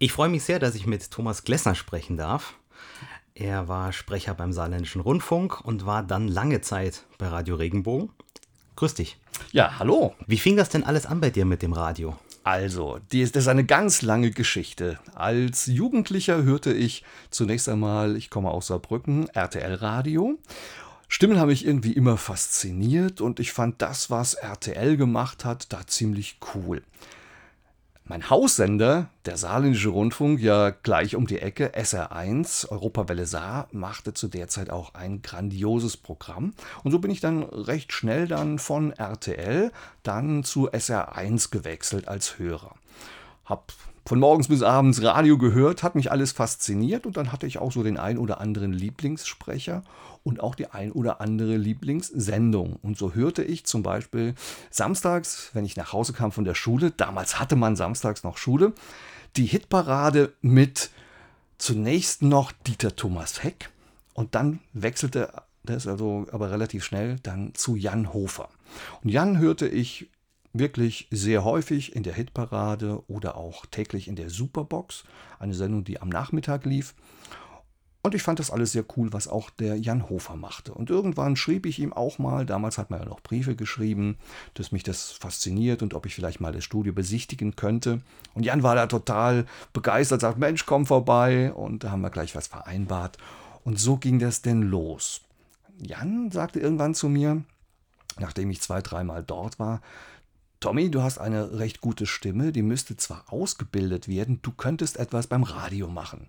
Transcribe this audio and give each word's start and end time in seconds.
Ich 0.00 0.12
freue 0.12 0.28
mich 0.28 0.44
sehr, 0.44 0.60
dass 0.60 0.76
ich 0.76 0.86
mit 0.86 1.10
Thomas 1.10 1.42
Glessner 1.42 1.74
sprechen 1.74 2.16
darf. 2.16 2.54
Er 3.34 3.66
war 3.66 3.92
Sprecher 3.92 4.32
beim 4.32 4.52
Saarländischen 4.52 5.00
Rundfunk 5.00 5.60
und 5.64 5.86
war 5.86 6.04
dann 6.04 6.28
lange 6.28 6.60
Zeit 6.60 7.02
bei 7.18 7.26
Radio 7.26 7.56
Regenbogen. 7.56 8.10
Grüß 8.76 8.94
dich. 8.94 9.16
Ja, 9.50 9.80
hallo. 9.80 10.14
Wie 10.28 10.38
fing 10.38 10.56
das 10.56 10.68
denn 10.68 10.84
alles 10.84 11.04
an 11.04 11.20
bei 11.20 11.30
dir 11.30 11.44
mit 11.44 11.62
dem 11.62 11.72
Radio? 11.72 12.16
Also, 12.44 13.00
das 13.10 13.30
ist 13.30 13.48
eine 13.48 13.64
ganz 13.64 14.02
lange 14.02 14.30
Geschichte. 14.30 15.00
Als 15.16 15.66
Jugendlicher 15.66 16.44
hörte 16.44 16.72
ich 16.72 17.02
zunächst 17.30 17.68
einmal, 17.68 18.16
ich 18.16 18.30
komme 18.30 18.52
aus 18.52 18.68
Saarbrücken, 18.68 19.28
RTL-Radio. 19.30 20.38
Stimmen 21.08 21.40
haben 21.40 21.48
mich 21.48 21.66
irgendwie 21.66 21.92
immer 21.92 22.16
fasziniert 22.18 23.20
und 23.20 23.40
ich 23.40 23.52
fand 23.52 23.82
das, 23.82 24.10
was 24.10 24.34
RTL 24.34 24.96
gemacht 24.96 25.44
hat, 25.44 25.72
da 25.72 25.88
ziemlich 25.88 26.38
cool. 26.54 26.84
Mein 28.10 28.30
Haussender, 28.30 29.10
der 29.26 29.36
Saarländische 29.36 29.90
Rundfunk, 29.90 30.40
ja 30.40 30.70
gleich 30.70 31.14
um 31.14 31.26
die 31.26 31.40
Ecke, 31.40 31.72
SR1, 31.74 32.70
Europawelle 32.70 33.26
Saar, 33.26 33.68
machte 33.70 34.14
zu 34.14 34.28
der 34.28 34.48
Zeit 34.48 34.70
auch 34.70 34.94
ein 34.94 35.20
grandioses 35.20 35.98
Programm. 35.98 36.54
Und 36.82 36.92
so 36.92 37.00
bin 37.00 37.10
ich 37.10 37.20
dann 37.20 37.42
recht 37.42 37.92
schnell 37.92 38.26
dann 38.26 38.58
von 38.58 38.92
RTL 38.92 39.72
dann 40.04 40.42
zu 40.42 40.70
SR1 40.70 41.50
gewechselt 41.50 42.08
als 42.08 42.38
Hörer. 42.38 42.76
Hab 43.44 43.74
von 44.06 44.20
morgens 44.20 44.48
bis 44.48 44.62
abends 44.62 45.02
Radio 45.02 45.36
gehört, 45.36 45.82
hat 45.82 45.94
mich 45.94 46.10
alles 46.10 46.32
fasziniert 46.32 47.04
und 47.04 47.18
dann 47.18 47.30
hatte 47.30 47.46
ich 47.46 47.58
auch 47.58 47.72
so 47.72 47.82
den 47.82 47.98
ein 47.98 48.16
oder 48.16 48.40
anderen 48.40 48.72
Lieblingssprecher 48.72 49.82
und 50.28 50.40
auch 50.40 50.54
die 50.54 50.66
ein 50.66 50.92
oder 50.92 51.22
andere 51.22 51.56
Lieblingssendung. 51.56 52.76
Und 52.82 52.98
so 52.98 53.14
hörte 53.14 53.42
ich 53.42 53.64
zum 53.64 53.82
Beispiel 53.82 54.34
samstags, 54.70 55.48
wenn 55.54 55.64
ich 55.64 55.74
nach 55.74 55.94
Hause 55.94 56.12
kam 56.12 56.32
von 56.32 56.44
der 56.44 56.54
Schule, 56.54 56.90
damals 56.90 57.40
hatte 57.40 57.56
man 57.56 57.76
samstags 57.76 58.24
noch 58.24 58.36
Schule, 58.36 58.74
die 59.36 59.46
Hitparade 59.46 60.34
mit 60.42 60.90
zunächst 61.56 62.20
noch 62.20 62.52
Dieter 62.52 62.94
Thomas 62.94 63.42
Heck 63.42 63.70
und 64.12 64.34
dann 64.34 64.60
wechselte 64.74 65.32
das 65.64 65.86
also 65.86 66.26
aber 66.30 66.50
relativ 66.50 66.84
schnell 66.84 67.16
dann 67.22 67.54
zu 67.54 67.74
Jan 67.74 68.12
Hofer. 68.12 68.50
Und 69.02 69.08
Jan 69.08 69.38
hörte 69.38 69.66
ich 69.66 70.10
wirklich 70.52 71.08
sehr 71.10 71.42
häufig 71.42 71.96
in 71.96 72.02
der 72.02 72.12
Hitparade 72.12 73.02
oder 73.08 73.36
auch 73.36 73.64
täglich 73.64 74.08
in 74.08 74.16
der 74.16 74.28
Superbox, 74.28 75.04
eine 75.38 75.54
Sendung, 75.54 75.84
die 75.84 76.02
am 76.02 76.10
Nachmittag 76.10 76.66
lief. 76.66 76.94
Und 78.02 78.14
ich 78.14 78.22
fand 78.22 78.38
das 78.38 78.50
alles 78.50 78.72
sehr 78.72 78.84
cool, 78.96 79.12
was 79.12 79.26
auch 79.26 79.50
der 79.50 79.76
Jan 79.76 80.08
Hofer 80.08 80.36
machte. 80.36 80.72
Und 80.72 80.88
irgendwann 80.88 81.34
schrieb 81.34 81.66
ich 81.66 81.80
ihm 81.80 81.92
auch 81.92 82.18
mal, 82.18 82.46
damals 82.46 82.78
hat 82.78 82.90
man 82.90 83.00
ja 83.00 83.06
noch 83.06 83.20
Briefe 83.20 83.56
geschrieben, 83.56 84.16
dass 84.54 84.70
mich 84.70 84.84
das 84.84 85.10
fasziniert 85.10 85.82
und 85.82 85.94
ob 85.94 86.06
ich 86.06 86.14
vielleicht 86.14 86.40
mal 86.40 86.52
das 86.52 86.64
Studio 86.64 86.92
besichtigen 86.92 87.56
könnte. 87.56 88.00
Und 88.34 88.44
Jan 88.44 88.62
war 88.62 88.76
da 88.76 88.86
total 88.86 89.46
begeistert, 89.72 90.20
sagt, 90.20 90.38
Mensch, 90.38 90.64
komm 90.64 90.86
vorbei. 90.86 91.52
Und 91.52 91.82
da 91.84 91.90
haben 91.90 92.00
wir 92.00 92.10
gleich 92.10 92.36
was 92.36 92.46
vereinbart. 92.46 93.18
Und 93.64 93.80
so 93.80 93.96
ging 93.96 94.20
das 94.20 94.42
denn 94.42 94.62
los. 94.62 95.22
Jan 95.80 96.30
sagte 96.30 96.60
irgendwann 96.60 96.94
zu 96.94 97.08
mir, 97.08 97.42
nachdem 98.18 98.50
ich 98.50 98.60
zwei, 98.60 98.80
dreimal 98.80 99.24
dort 99.24 99.58
war, 99.58 99.80
Tommy, 100.60 100.90
du 100.90 101.02
hast 101.02 101.18
eine 101.18 101.58
recht 101.58 101.80
gute 101.80 102.06
Stimme, 102.06 102.50
die 102.50 102.62
müsste 102.62 102.96
zwar 102.96 103.24
ausgebildet 103.32 104.08
werden, 104.08 104.40
du 104.42 104.50
könntest 104.50 104.96
etwas 104.96 105.28
beim 105.28 105.44
Radio 105.44 105.88
machen. 105.88 106.26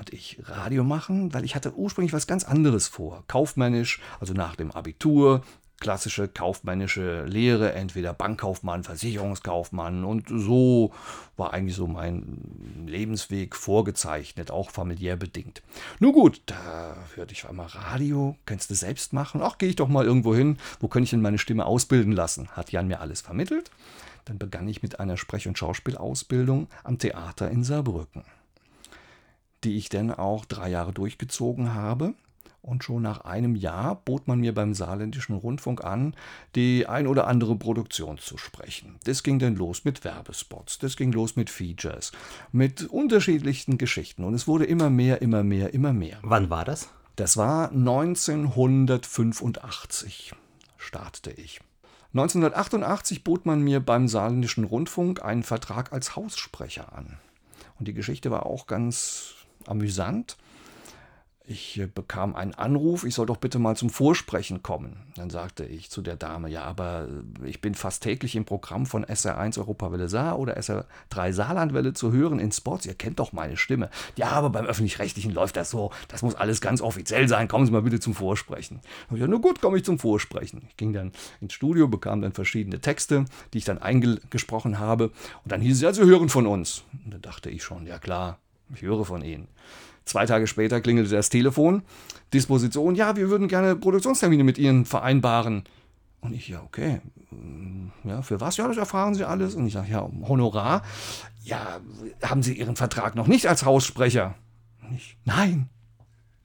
Und 0.00 0.14
ich 0.14 0.38
Radio 0.44 0.82
machen, 0.82 1.34
weil 1.34 1.44
ich 1.44 1.54
hatte 1.54 1.74
ursprünglich 1.76 2.14
was 2.14 2.26
ganz 2.26 2.44
anderes 2.44 2.88
vor. 2.88 3.22
Kaufmännisch, 3.28 4.00
also 4.18 4.32
nach 4.32 4.56
dem 4.56 4.70
Abitur, 4.70 5.42
klassische 5.78 6.26
kaufmännische 6.26 7.26
Lehre, 7.26 7.74
entweder 7.74 8.14
Bankkaufmann, 8.14 8.82
Versicherungskaufmann 8.82 10.04
und 10.06 10.28
so 10.28 10.92
war 11.36 11.52
eigentlich 11.52 11.76
so 11.76 11.86
mein 11.86 12.86
Lebensweg 12.86 13.54
vorgezeichnet, 13.54 14.50
auch 14.50 14.70
familiär 14.70 15.16
bedingt. 15.16 15.60
Nun 15.98 16.14
gut, 16.14 16.40
da 16.46 16.96
hörte 17.14 17.34
ich 17.34 17.46
einmal 17.46 17.66
Radio, 17.66 18.36
kannst 18.46 18.70
du 18.70 18.74
selbst 18.74 19.12
machen? 19.12 19.42
Ach, 19.44 19.58
gehe 19.58 19.68
ich 19.68 19.76
doch 19.76 19.88
mal 19.88 20.06
irgendwo 20.06 20.34
hin, 20.34 20.56
wo 20.80 20.88
kann 20.88 21.02
ich 21.02 21.10
denn 21.10 21.20
meine 21.20 21.36
Stimme 21.36 21.66
ausbilden 21.66 22.12
lassen? 22.12 22.48
Hat 22.52 22.72
Jan 22.72 22.88
mir 22.88 23.00
alles 23.00 23.20
vermittelt. 23.20 23.70
Dann 24.24 24.38
begann 24.38 24.66
ich 24.66 24.82
mit 24.82 24.98
einer 24.98 25.18
Sprech- 25.18 25.48
und 25.48 25.58
Schauspielausbildung 25.58 26.68
am 26.84 26.98
Theater 26.98 27.50
in 27.50 27.64
Saarbrücken, 27.64 28.24
die 29.64 29.76
ich 29.76 29.88
dann 29.88 30.10
auch 30.10 30.44
drei 30.44 30.70
Jahre 30.70 30.92
durchgezogen 30.92 31.74
habe 31.74 32.14
und 32.62 32.84
schon 32.84 33.02
nach 33.02 33.22
einem 33.22 33.56
Jahr 33.56 33.96
bot 33.96 34.28
man 34.28 34.38
mir 34.40 34.54
beim 34.54 34.74
Saarländischen 34.74 35.34
Rundfunk 35.34 35.82
an, 35.84 36.14
die 36.54 36.86
ein 36.86 37.06
oder 37.06 37.26
andere 37.26 37.56
Produktion 37.56 38.18
zu 38.18 38.36
sprechen. 38.36 38.96
Das 39.04 39.22
ging 39.22 39.38
dann 39.38 39.56
los 39.56 39.84
mit 39.84 40.04
Werbespots, 40.04 40.78
das 40.78 40.96
ging 40.96 41.12
los 41.12 41.36
mit 41.36 41.48
Features, 41.50 42.12
mit 42.52 42.84
unterschiedlichsten 42.84 43.78
Geschichten 43.78 44.24
und 44.24 44.34
es 44.34 44.46
wurde 44.46 44.66
immer 44.66 44.90
mehr, 44.90 45.22
immer 45.22 45.42
mehr, 45.42 45.72
immer 45.72 45.92
mehr. 45.92 46.18
Wann 46.22 46.50
war 46.50 46.64
das? 46.64 46.90
Das 47.16 47.36
war 47.36 47.70
1985, 47.70 50.34
startete 50.78 51.32
ich. 51.32 51.60
1988 52.12 53.22
bot 53.22 53.46
man 53.46 53.62
mir 53.62 53.78
beim 53.80 54.08
Saarländischen 54.08 54.64
Rundfunk 54.64 55.24
einen 55.24 55.44
Vertrag 55.44 55.92
als 55.92 56.16
Haussprecher 56.16 56.92
an. 56.92 57.18
Und 57.78 57.86
die 57.86 57.94
Geschichte 57.94 58.32
war 58.32 58.46
auch 58.46 58.66
ganz 58.66 59.36
amüsant. 59.66 60.36
Ich 61.50 61.80
äh, 61.80 61.86
bekam 61.86 62.36
einen 62.36 62.54
Anruf, 62.54 63.02
ich 63.02 63.16
soll 63.16 63.26
doch 63.26 63.36
bitte 63.36 63.58
mal 63.58 63.74
zum 63.74 63.90
Vorsprechen 63.90 64.62
kommen. 64.62 64.98
Dann 65.16 65.30
sagte 65.30 65.64
ich 65.64 65.90
zu 65.90 66.00
der 66.00 66.14
Dame, 66.14 66.48
ja, 66.48 66.62
aber 66.62 67.08
äh, 67.42 67.48
ich 67.48 67.60
bin 67.60 67.74
fast 67.74 68.04
täglich 68.04 68.36
im 68.36 68.44
Programm 68.44 68.86
von 68.86 69.04
SR1 69.04 69.58
Europawelle 69.58 70.08
Saar 70.08 70.38
oder 70.38 70.56
SR3 70.56 71.32
Saarlandwelle 71.32 71.92
zu 71.92 72.12
hören 72.12 72.38
in 72.38 72.52
Spots. 72.52 72.86
Ihr 72.86 72.94
kennt 72.94 73.18
doch 73.18 73.32
meine 73.32 73.56
Stimme. 73.56 73.90
Ja, 74.14 74.28
aber 74.28 74.50
beim 74.50 74.64
Öffentlich-Rechtlichen 74.64 75.32
läuft 75.32 75.56
das 75.56 75.70
so. 75.70 75.90
Das 76.06 76.22
muss 76.22 76.36
alles 76.36 76.60
ganz 76.60 76.80
offiziell 76.80 77.26
sein. 77.26 77.48
Kommen 77.48 77.66
Sie 77.66 77.72
mal 77.72 77.82
bitte 77.82 77.98
zum 77.98 78.14
Vorsprechen. 78.14 78.78
Ich, 79.12 79.18
ja, 79.18 79.26
nur 79.26 79.40
gut, 79.40 79.60
komme 79.60 79.76
ich 79.76 79.84
zum 79.84 79.98
Vorsprechen. 79.98 80.62
Ich 80.68 80.76
ging 80.76 80.92
dann 80.92 81.10
ins 81.40 81.54
Studio, 81.54 81.88
bekam 81.88 82.22
dann 82.22 82.32
verschiedene 82.32 82.80
Texte, 82.80 83.24
die 83.54 83.58
ich 83.58 83.64
dann 83.64 83.78
eingesprochen 83.78 84.78
habe. 84.78 85.06
Und 85.42 85.50
dann 85.50 85.60
hieß 85.60 85.74
es, 85.74 85.82
ja, 85.82 85.92
Sie 85.92 86.04
hören 86.04 86.28
von 86.28 86.46
uns. 86.46 86.84
Und 87.04 87.12
da 87.12 87.18
dachte 87.18 87.50
ich 87.50 87.64
schon, 87.64 87.88
ja 87.88 87.98
klar, 87.98 88.38
ich 88.74 88.82
höre 88.82 89.04
von 89.04 89.22
Ihnen. 89.22 89.48
Zwei 90.04 90.26
Tage 90.26 90.46
später 90.46 90.80
klingelte 90.80 91.14
das 91.14 91.28
Telefon. 91.28 91.82
Disposition, 92.32 92.94
ja, 92.94 93.16
wir 93.16 93.30
würden 93.30 93.48
gerne 93.48 93.76
Produktionstermine 93.76 94.44
mit 94.44 94.58
Ihnen 94.58 94.84
vereinbaren. 94.84 95.64
Und 96.20 96.34
ich, 96.34 96.48
ja, 96.48 96.62
okay. 96.62 97.00
Ja, 98.04 98.22
für 98.22 98.40
was? 98.40 98.56
Ja, 98.56 98.68
das 98.68 98.76
erfahren 98.76 99.14
Sie 99.14 99.24
alles. 99.24 99.54
Und 99.54 99.66
ich 99.66 99.72
sage, 99.72 99.90
ja, 99.90 100.08
Honorar. 100.22 100.82
Ja, 101.42 101.80
haben 102.22 102.42
Sie 102.42 102.58
Ihren 102.58 102.76
Vertrag 102.76 103.14
noch 103.14 103.26
nicht 103.26 103.46
als 103.46 103.64
Haussprecher? 103.64 104.34
Und 104.82 104.94
ich, 104.94 105.16
nein. 105.24 105.68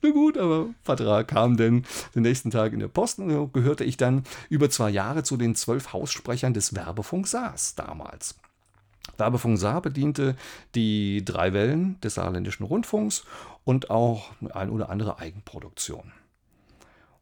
Na 0.01 0.11
gut, 0.11 0.37
aber 0.37 0.67
Vertrag 0.83 1.27
kam 1.27 1.57
denn 1.57 1.83
den 2.13 2.21
nächsten 2.21 2.51
Tag 2.51 2.73
in 2.73 2.79
der 2.79 2.87
Post 2.87 3.19
und 3.19 3.53
gehörte 3.53 3.83
ich 3.83 3.97
dann 3.97 4.23
über 4.49 4.69
zwei 4.69 4.91
Jahre 4.91 5.23
zu 5.23 5.35
den 5.35 5.55
zwölf 5.55 5.93
Haussprechern 5.93 6.53
des 6.53 6.75
Werbefunk 6.75 7.27
Saas 7.27 7.73
damals. 7.73 8.35
Werbefunk 9.17 9.57
Saar 9.57 9.81
bediente 9.81 10.35
die 10.75 11.23
drei 11.23 11.53
Wellen 11.53 11.99
des 12.01 12.15
saarländischen 12.15 12.65
Rundfunks 12.65 13.23
und 13.63 13.89
auch 13.89 14.31
ein 14.53 14.69
oder 14.69 14.89
andere 14.89 15.19
Eigenproduktion. 15.19 16.11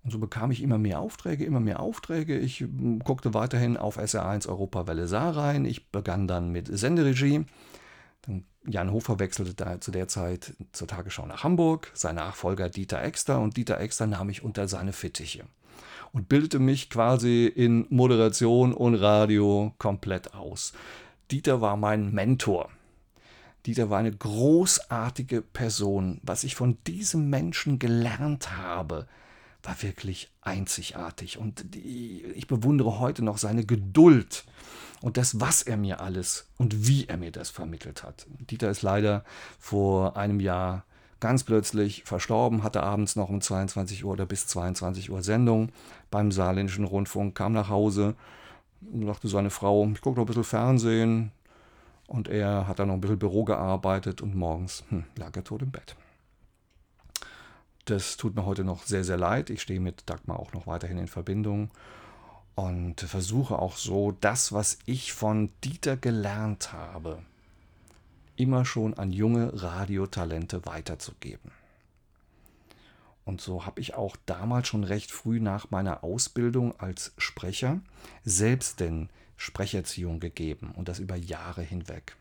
Und 0.03 0.11
so 0.11 0.19
bekam 0.19 0.51
ich 0.51 0.61
immer 0.61 0.77
mehr 0.77 0.99
Aufträge, 0.99 1.45
immer 1.45 1.61
mehr 1.61 1.79
Aufträge. 1.79 2.37
Ich 2.37 2.59
hm, 2.59 2.99
guckte 2.99 3.33
weiterhin 3.33 3.77
auf 3.77 3.97
SR1 3.97 4.47
Europa 4.49 4.85
Welle 4.87 5.07
Saar 5.07 5.37
rein. 5.37 5.65
Ich 5.65 5.89
begann 5.91 6.27
dann 6.27 6.51
mit 6.51 6.67
Senderegie. 6.67 7.45
Jan 8.65 8.91
Hofer 8.91 9.19
wechselte 9.19 9.53
da 9.53 9.81
zu 9.81 9.91
der 9.91 10.07
Zeit 10.07 10.53
zur 10.71 10.87
Tagesschau 10.87 11.25
nach 11.25 11.43
Hamburg, 11.43 11.91
sein 11.93 12.15
Nachfolger 12.15 12.69
Dieter 12.69 13.03
Exter 13.03 13.41
und 13.41 13.57
Dieter 13.57 13.79
Exter 13.79 14.07
nahm 14.07 14.27
mich 14.27 14.43
unter 14.43 14.69
seine 14.69 14.93
Fittiche 14.93 15.43
und 16.13 16.29
bildete 16.29 16.59
mich 16.59 16.89
quasi 16.89 17.45
in 17.45 17.85
Moderation 17.89 18.73
und 18.73 18.95
Radio 18.95 19.73
komplett 19.79 20.33
aus. 20.33 20.71
Dieter 21.31 21.61
war 21.61 21.78
mein 21.78 22.11
Mentor. 22.11 22.69
Dieter 23.66 23.89
war 23.89 24.00
eine 24.00 24.11
großartige 24.11 25.42
Person. 25.42 26.19
Was 26.24 26.44
ich 26.44 26.56
von 26.56 26.77
diesem 26.86 27.30
Menschen 27.30 27.80
gelernt 27.80 28.57
habe, 28.57 29.07
war 29.63 29.81
wirklich 29.81 30.30
einzigartig. 30.42 31.38
Und 31.38 31.65
ich 31.75 32.47
bewundere 32.47 33.00
heute 33.00 33.24
noch 33.24 33.38
seine 33.38 33.65
Geduld 33.65 34.44
und 35.01 35.18
das, 35.18 35.39
was 35.39 35.62
er 35.62 35.77
mir 35.77 36.01
alles 36.01 36.47
und 36.57 36.88
wie 36.88 37.06
er 37.07 37.18
mir 37.18 37.31
das 37.31 37.50
vermittelt 37.50 38.03
hat. 38.03 38.25
Dieter 38.50 38.69
ist 38.69 38.81
leider 38.81 39.24
vor 39.59 40.18
einem 40.18 40.42
Jahr 40.42 40.83
ganz 41.21 41.45
plötzlich 41.45 42.03
verstorben, 42.03 42.63
hatte 42.63 42.83
abends 42.83 43.15
noch 43.15 43.30
um 43.30 43.39
22 43.39 44.03
Uhr 44.03 44.12
oder 44.12 44.25
bis 44.25 44.45
22 44.47 45.09
Uhr 45.09 45.24
Sendung 45.24 45.71
beim 46.12 46.33
Saarländischen 46.33 46.83
Rundfunk, 46.83 47.33
kam 47.33 47.53
nach 47.53 47.69
Hause, 47.69 48.15
sagte 49.06 49.27
seine 49.27 49.50
Frau, 49.50 49.88
ich 49.88 50.01
gucke 50.01 50.18
noch 50.18 50.25
ein 50.25 50.27
bisschen 50.27 50.44
Fernsehen. 50.44 51.31
Und 52.07 52.27
er 52.27 52.68
hat 52.68 52.80
dann 52.80 52.89
noch 52.89 52.95
ein 52.95 53.01
bisschen 53.01 53.19
Büro 53.19 53.44
gearbeitet 53.44 54.21
und 54.21 54.35
morgens 54.35 54.83
hm, 54.89 55.06
lag 55.15 55.35
er 55.35 55.44
tot 55.44 55.62
im 55.62 55.71
Bett. 55.71 55.95
Das 57.85 58.18
tut 58.18 58.35
mir 58.35 58.45
heute 58.45 58.63
noch 58.63 58.83
sehr, 58.83 59.03
sehr 59.03 59.18
leid. 59.18 59.50
Ich 59.50 59.62
stehe 59.62 59.80
mit 59.80 60.03
Dagmar 60.09 60.39
auch 60.39 60.53
noch 60.53 60.68
weiterhin 60.68 60.97
in 60.97 61.07
Verbindung 61.07 61.69
und 62.56 63.01
versuche 63.01 63.57
auch 63.57 63.75
so 63.77 64.12
das, 64.12 64.53
was 64.53 64.80
ich 64.85 65.13
von 65.13 65.50
Dieter 65.63 65.97
gelernt 65.97 66.71
habe, 66.71 67.24
immer 68.35 68.63
schon 68.63 68.94
an 68.94 69.12
junge 69.12 69.62
Radiotalente 69.62 70.65
weiterzugeben. 70.65 71.51
Und 73.25 73.41
so 73.41 73.65
habe 73.65 73.79
ich 73.79 73.93
auch 73.93 74.17
damals 74.25 74.67
schon 74.67 74.83
recht 74.83 75.11
früh 75.11 75.39
nach 75.39 75.71
meiner 75.71 76.03
Ausbildung 76.03 76.77
als 76.79 77.13
Sprecher 77.17 77.79
selbst 78.23 78.79
denn 78.79 79.09
Sprecherziehung 79.37 80.19
gegeben 80.19 80.73
und 80.75 80.89
das 80.89 80.99
über 80.99 81.15
Jahre 81.15 81.61
hinweg. 81.61 82.15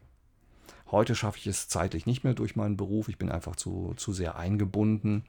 Heute 0.90 1.14
schaffe 1.14 1.38
ich 1.38 1.46
es 1.46 1.69
zeitlich 1.69 2.06
nicht 2.06 2.22
mehr 2.22 2.34
durch 2.34 2.54
meinen 2.54 2.76
Beruf, 2.76 3.08
ich 3.08 3.19
bin 3.19 3.31
einfach 3.31 3.56
zu, 3.56 3.94
zu 3.96 4.12
sehr 4.12 4.37
eingebunden, 4.37 5.25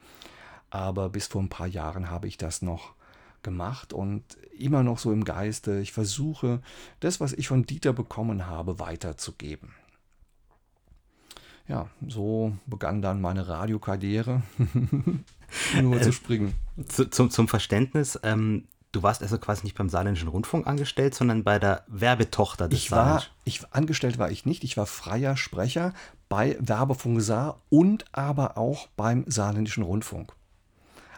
aber 0.70 1.10
bis 1.10 1.28
vor 1.28 1.42
ein 1.42 1.50
paar 1.50 1.68
Jahren 1.68 2.10
habe 2.10 2.28
ich 2.28 2.38
das 2.38 2.62
noch 2.62 2.94
gemacht 3.44 3.94
und 3.94 4.24
immer 4.58 4.84
noch 4.84 4.98
so 5.00 5.12
im 5.12 5.24
Geiste. 5.24 5.80
Ich 5.80 5.92
versuche, 5.92 6.62
das, 7.00 7.20
was 7.20 7.34
ich 7.34 7.48
von 7.48 7.66
Dieter 7.66 7.94
bekommen 7.94 8.48
habe, 8.48 8.80
weiterzugeben. 8.80 9.74
Ja, 11.68 11.88
so 12.08 12.54
begann 12.66 13.02
dann 13.02 13.22
meine 13.22 13.48
Radiokarriere. 13.48 14.42
Nur 15.82 16.02
zu 16.02 16.12
springen. 16.12 16.54
Zu, 16.88 17.10
zum, 17.10 17.30
zum 17.30 17.48
Verständnis, 17.48 18.20
ähm, 18.24 18.68
du 18.92 19.04
warst 19.04 19.22
also 19.22 19.38
quasi 19.38 19.64
nicht 19.64 19.78
beim 19.78 19.90
Saarländischen 19.90 20.28
Rundfunk 20.28 20.68
angestellt, 20.68 21.16
sondern 21.16 21.44
bei 21.44 21.60
der 21.60 21.84
Werbetochter 21.88 22.68
des 22.68 22.80
ich 22.80 22.92
war, 22.92 23.24
ich 23.46 23.62
Angestellt 23.72 24.18
war 24.18 24.32
ich 24.32 24.46
nicht, 24.46 24.64
ich 24.64 24.78
war 24.78 24.86
freier 24.86 25.38
Sprecher 25.38 25.94
bei 26.30 26.58
Werbefunk 26.60 27.22
Saar 27.22 27.62
und 27.70 28.06
aber 28.12 28.58
auch 28.58 28.88
beim 28.96 29.24
Saarländischen 29.28 29.84
Rundfunk. 29.84 30.34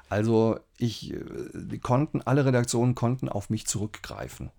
Also 0.09 0.59
ich, 0.77 1.13
äh, 1.13 1.24
die 1.53 1.80
konnten, 1.80 2.21
alle 2.21 2.45
Redaktionen 2.45 2.95
konnten 2.95 3.30
auf 3.30 3.50
mich 3.50 3.65
zurückgreifen. 3.65 4.51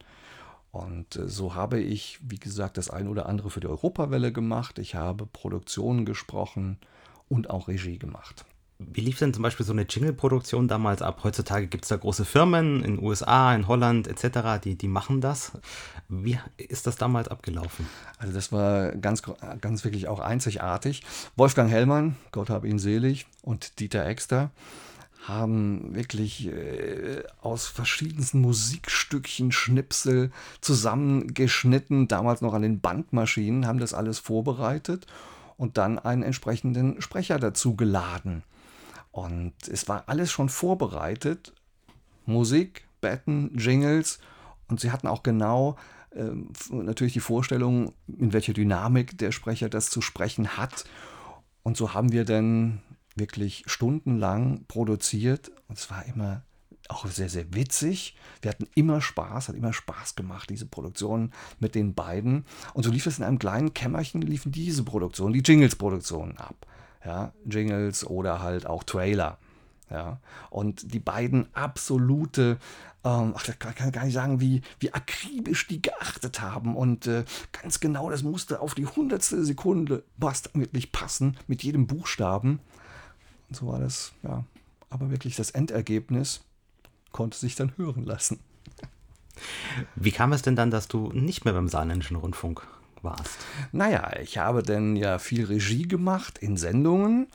Und 0.76 1.16
äh, 1.16 1.28
so 1.28 1.54
habe 1.54 1.80
ich, 1.80 2.18
wie 2.22 2.38
gesagt, 2.38 2.76
das 2.76 2.90
ein 2.90 3.08
oder 3.08 3.26
andere 3.26 3.50
für 3.50 3.60
die 3.60 3.66
Europawelle 3.66 4.32
gemacht. 4.32 4.78
Ich 4.78 4.94
habe 4.94 5.26
Produktionen 5.26 6.04
gesprochen 6.04 6.78
und 7.28 7.50
auch 7.50 7.68
Regie 7.68 7.98
gemacht. 7.98 8.44
Wie 8.78 9.00
lief 9.00 9.18
denn 9.18 9.32
zum 9.32 9.42
Beispiel 9.42 9.64
so 9.64 9.72
eine 9.72 9.86
Jingle-Produktion 9.88 10.68
damals 10.68 11.00
ab? 11.00 11.20
Heutzutage 11.24 11.66
gibt 11.66 11.84
es 11.84 11.88
da 11.88 11.96
große 11.96 12.26
Firmen 12.26 12.84
in 12.84 12.96
den 12.96 13.04
USA, 13.04 13.54
in 13.54 13.68
Holland 13.68 14.06
etc., 14.06 14.62
die, 14.62 14.76
die 14.76 14.88
machen 14.88 15.22
das. 15.22 15.52
Wie 16.10 16.38
ist 16.58 16.86
das 16.86 16.96
damals 16.96 17.28
abgelaufen? 17.28 17.86
Also 18.18 18.34
das 18.34 18.52
war 18.52 18.90
ganz, 18.96 19.22
ganz 19.62 19.82
wirklich 19.82 20.08
auch 20.08 20.20
einzigartig. 20.20 21.04
Wolfgang 21.36 21.70
Hellmann, 21.70 22.16
Gott 22.32 22.50
hab 22.50 22.66
ihn 22.66 22.78
selig, 22.78 23.26
und 23.40 23.80
Dieter 23.80 24.04
Exter 24.04 24.50
haben 25.24 25.94
wirklich 25.94 26.46
äh, 26.46 27.22
aus 27.40 27.66
verschiedensten 27.66 28.40
Musikstückchen 28.40 29.50
Schnipsel 29.52 30.30
zusammengeschnitten, 30.60 32.08
damals 32.08 32.42
noch 32.42 32.54
an 32.54 32.62
den 32.62 32.80
Bandmaschinen, 32.80 33.66
haben 33.66 33.78
das 33.78 33.94
alles 33.94 34.18
vorbereitet 34.18 35.06
und 35.56 35.78
dann 35.78 35.98
einen 35.98 36.22
entsprechenden 36.22 37.00
Sprecher 37.00 37.38
dazu 37.38 37.76
geladen. 37.76 38.42
Und 39.10 39.54
es 39.68 39.88
war 39.88 40.04
alles 40.08 40.30
schon 40.30 40.48
vorbereitet. 40.48 41.54
Musik, 42.26 42.86
Betten, 43.00 43.56
Jingles. 43.56 44.18
Und 44.68 44.80
sie 44.80 44.90
hatten 44.90 45.06
auch 45.06 45.22
genau 45.22 45.76
äh, 46.10 46.30
natürlich 46.70 47.14
die 47.14 47.20
Vorstellung, 47.20 47.94
in 48.06 48.32
welcher 48.32 48.52
Dynamik 48.52 49.16
der 49.18 49.32
Sprecher 49.32 49.68
das 49.68 49.88
zu 49.88 50.02
sprechen 50.02 50.56
hat. 50.58 50.84
Und 51.62 51.76
so 51.76 51.94
haben 51.94 52.12
wir 52.12 52.24
dann 52.24 52.82
wirklich 53.16 53.64
stundenlang 53.66 54.64
produziert 54.68 55.50
und 55.68 55.78
es 55.78 55.90
war 55.90 56.04
immer 56.06 56.42
auch 56.88 57.06
sehr, 57.06 57.28
sehr 57.28 57.52
witzig. 57.54 58.16
Wir 58.42 58.50
hatten 58.50 58.68
immer 58.74 59.00
Spaß, 59.00 59.48
hat 59.48 59.56
immer 59.56 59.72
Spaß 59.72 60.14
gemacht, 60.14 60.50
diese 60.50 60.66
Produktion 60.66 61.32
mit 61.58 61.74
den 61.74 61.94
beiden. 61.94 62.44
Und 62.74 62.84
so 62.84 62.90
lief 62.90 63.06
es 63.06 63.18
in 63.18 63.24
einem 63.24 63.38
kleinen 63.38 63.74
Kämmerchen, 63.74 64.22
liefen 64.22 64.52
diese 64.52 64.84
Produktionen, 64.84 65.32
die 65.32 65.40
Jingles-Produktionen 65.40 66.36
ab. 66.36 66.66
Ja, 67.04 67.32
Jingles 67.44 68.06
oder 68.06 68.40
halt 68.40 68.66
auch 68.66 68.84
Trailer. 68.84 69.38
Ja, 69.90 70.20
und 70.50 70.92
die 70.92 70.98
beiden 70.98 71.46
absolute, 71.54 72.58
ähm, 73.04 73.34
ach, 73.36 73.44
das 73.44 73.56
kann 73.60 73.92
gar 73.92 74.04
nicht 74.04 74.14
sagen, 74.14 74.40
wie, 74.40 74.62
wie 74.80 74.92
akribisch 74.92 75.68
die 75.68 75.80
geachtet 75.80 76.40
haben 76.40 76.74
und 76.74 77.06
äh, 77.06 77.24
ganz 77.52 77.78
genau, 77.78 78.10
das 78.10 78.24
musste 78.24 78.60
auf 78.60 78.74
die 78.74 78.86
hundertstel 78.86 79.44
Sekunde 79.44 80.02
wirklich 80.18 80.90
passen 80.90 81.36
mit 81.46 81.62
jedem 81.62 81.86
Buchstaben. 81.86 82.58
Und 83.48 83.56
so 83.56 83.66
war 83.66 83.80
das, 83.80 84.12
ja. 84.22 84.44
Aber 84.90 85.10
wirklich 85.10 85.36
das 85.36 85.50
Endergebnis 85.50 86.42
konnte 87.12 87.38
sich 87.38 87.54
dann 87.54 87.72
hören 87.76 88.04
lassen. 88.04 88.40
Wie 89.94 90.12
kam 90.12 90.32
es 90.32 90.42
denn 90.42 90.56
dann, 90.56 90.70
dass 90.70 90.88
du 90.88 91.12
nicht 91.12 91.44
mehr 91.44 91.54
beim 91.54 91.68
Saarländischen 91.68 92.16
Rundfunk 92.16 92.66
warst? 93.02 93.38
Naja, 93.72 94.18
ich 94.20 94.38
habe 94.38 94.62
denn 94.62 94.96
ja 94.96 95.18
viel 95.18 95.44
Regie 95.44 95.86
gemacht 95.86 96.38
in 96.38 96.56
Sendungen, 96.56 97.28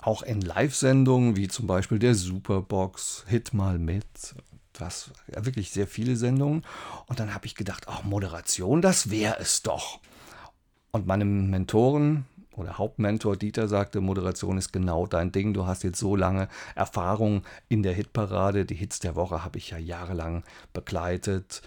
auch 0.00 0.22
in 0.22 0.40
Live-Sendungen, 0.40 1.36
wie 1.36 1.48
zum 1.48 1.66
Beispiel 1.66 1.98
der 1.98 2.14
Superbox, 2.14 3.24
Hit 3.26 3.54
mal 3.54 3.78
mit, 3.78 4.06
was, 4.78 5.10
ja, 5.34 5.44
wirklich 5.46 5.70
sehr 5.70 5.86
viele 5.86 6.16
Sendungen. 6.16 6.62
Und 7.06 7.18
dann 7.20 7.34
habe 7.34 7.46
ich 7.46 7.54
gedacht, 7.54 7.86
ach, 7.88 8.04
Moderation, 8.04 8.82
das 8.82 9.10
wäre 9.10 9.38
es 9.40 9.62
doch. 9.62 10.00
Und 10.92 11.06
meine 11.06 11.24
Mentoren, 11.24 12.26
oder 12.56 12.78
Hauptmentor 12.78 13.36
Dieter 13.36 13.68
sagte, 13.68 14.00
Moderation 14.00 14.58
ist 14.58 14.72
genau 14.72 15.06
dein 15.06 15.30
Ding. 15.30 15.52
Du 15.54 15.66
hast 15.66 15.84
jetzt 15.84 15.98
so 15.98 16.16
lange 16.16 16.48
Erfahrung 16.74 17.42
in 17.68 17.82
der 17.82 17.92
Hitparade. 17.92 18.64
Die 18.64 18.74
Hits 18.74 18.98
der 18.98 19.14
Woche 19.14 19.44
habe 19.44 19.58
ich 19.58 19.70
ja 19.70 19.78
jahrelang 19.78 20.42
begleitet. 20.72 21.62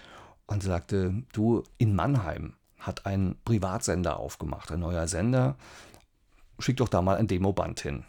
Und 0.47 0.63
sagte, 0.63 1.13
du, 1.31 1.63
in 1.77 1.95
Mannheim 1.95 2.55
hat 2.79 3.05
ein 3.05 3.35
Privatsender 3.45 4.17
aufgemacht, 4.17 4.71
ein 4.71 4.79
neuer 4.79 5.07
Sender. 5.07 5.55
Schick 6.57 6.77
doch 6.77 6.89
da 6.89 7.03
mal 7.03 7.17
ein 7.17 7.27
Demoband 7.27 7.79
hin. 7.81 8.03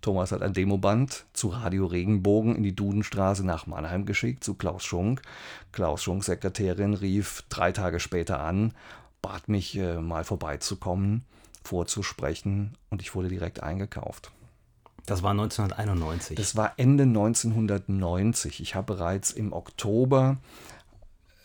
Thomas 0.00 0.32
hat 0.32 0.42
ein 0.42 0.52
Demoband 0.52 1.26
zu 1.32 1.48
Radio 1.48 1.86
Regenbogen 1.86 2.56
in 2.56 2.62
die 2.62 2.76
Dudenstraße 2.76 3.44
nach 3.44 3.66
Mannheim 3.66 4.06
geschickt, 4.06 4.44
zu 4.44 4.54
Klaus 4.54 4.84
Schunk. 4.84 5.22
Klaus 5.72 6.02
Schunk, 6.02 6.24
Sekretärin, 6.24 6.94
rief 6.94 7.42
drei 7.48 7.72
Tage 7.72 8.00
später 8.00 8.40
an, 8.40 8.72
bat 9.24 9.48
mich 9.48 9.74
äh, 9.76 10.00
mal 10.00 10.22
vorbeizukommen 10.22 11.24
vorzusprechen 11.64 12.76
und 12.90 13.00
ich 13.00 13.14
wurde 13.14 13.28
direkt 13.28 13.62
eingekauft. 13.62 14.32
Das 15.06 15.22
war 15.22 15.30
1991. 15.30 16.36
Das 16.36 16.56
war 16.56 16.74
Ende 16.76 17.04
1990. 17.04 18.60
Ich 18.60 18.74
habe 18.74 18.94
bereits 18.94 19.30
im 19.30 19.54
Oktober 19.54 20.36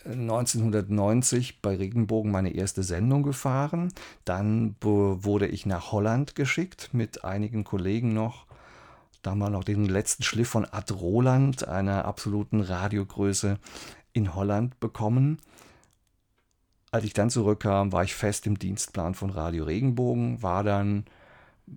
1990 0.04 1.50
äh, 1.50 1.54
bei 1.62 1.76
Regenbogen 1.76 2.30
meine 2.30 2.54
erste 2.54 2.82
Sendung 2.82 3.22
gefahren. 3.22 3.92
Dann 4.26 4.76
wurde 4.80 5.46
ich 5.46 5.64
nach 5.64 5.90
Holland 5.90 6.34
geschickt 6.34 6.90
mit 6.92 7.24
einigen 7.24 7.64
Kollegen 7.64 8.12
noch. 8.12 8.44
Da 9.22 9.30
haben 9.30 9.38
wir 9.38 9.50
noch 9.50 9.64
den 9.64 9.86
letzten 9.86 10.22
Schliff 10.22 10.48
von 10.48 10.66
Ad 10.70 10.92
Roland, 10.92 11.66
einer 11.66 12.04
absoluten 12.04 12.60
Radiogröße 12.60 13.58
in 14.12 14.34
Holland 14.34 14.80
bekommen. 14.80 15.38
Als 16.92 17.04
ich 17.04 17.12
dann 17.12 17.30
zurückkam, 17.30 17.92
war 17.92 18.04
ich 18.04 18.14
fest 18.14 18.46
im 18.46 18.58
Dienstplan 18.58 19.14
von 19.14 19.30
Radio 19.30 19.64
Regenbogen, 19.64 20.42
war 20.42 20.64
dann 20.64 21.04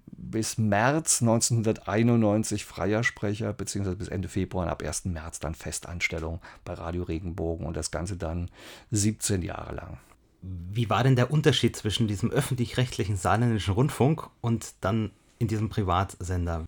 bis 0.08 0.58
März 0.58 1.22
1991 1.22 2.66
freier 2.66 3.04
Sprecher, 3.04 3.54
beziehungsweise 3.54 3.98
bis 3.98 4.08
Ende 4.08 4.28
Februar 4.28 4.66
und 4.66 4.72
ab 4.72 4.82
1. 4.82 5.06
März 5.06 5.40
dann 5.40 5.54
Festanstellung 5.54 6.42
bei 6.66 6.74
Radio 6.74 7.04
Regenbogen 7.04 7.66
und 7.66 7.78
das 7.78 7.92
Ganze 7.92 8.18
dann 8.18 8.50
17 8.92 9.42
Jahre 9.44 9.76
lang. 9.76 9.98
Wie 10.42 10.90
war 10.90 11.04
denn 11.04 11.16
der 11.16 11.32
Unterschied 11.32 11.76
zwischen 11.76 12.08
diesem 12.08 12.32
öffentlich-rechtlichen 12.32 13.16
saarländischen 13.16 13.74
Rundfunk 13.74 14.30
und 14.42 14.74
dann 14.82 15.12
in 15.40 15.48
diesem 15.48 15.70
Privatsender? 15.70 16.66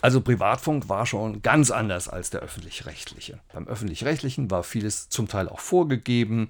Also 0.00 0.20
Privatfunk 0.20 0.88
war 0.88 1.06
schon 1.06 1.42
ganz 1.42 1.70
anders 1.70 2.08
als 2.08 2.30
der 2.30 2.40
öffentlich-rechtliche. 2.40 3.40
Beim 3.52 3.66
öffentlich-rechtlichen 3.66 4.50
war 4.50 4.62
vieles 4.62 5.08
zum 5.08 5.28
Teil 5.28 5.48
auch 5.48 5.60
vorgegeben. 5.60 6.48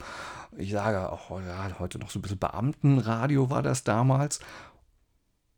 Ich 0.56 0.70
sage 0.70 1.10
auch 1.10 1.30
ja, 1.40 1.78
heute 1.78 1.98
noch 1.98 2.10
so 2.10 2.18
ein 2.18 2.22
bisschen 2.22 2.38
Beamtenradio 2.38 3.50
war 3.50 3.62
das 3.62 3.84
damals. 3.84 4.40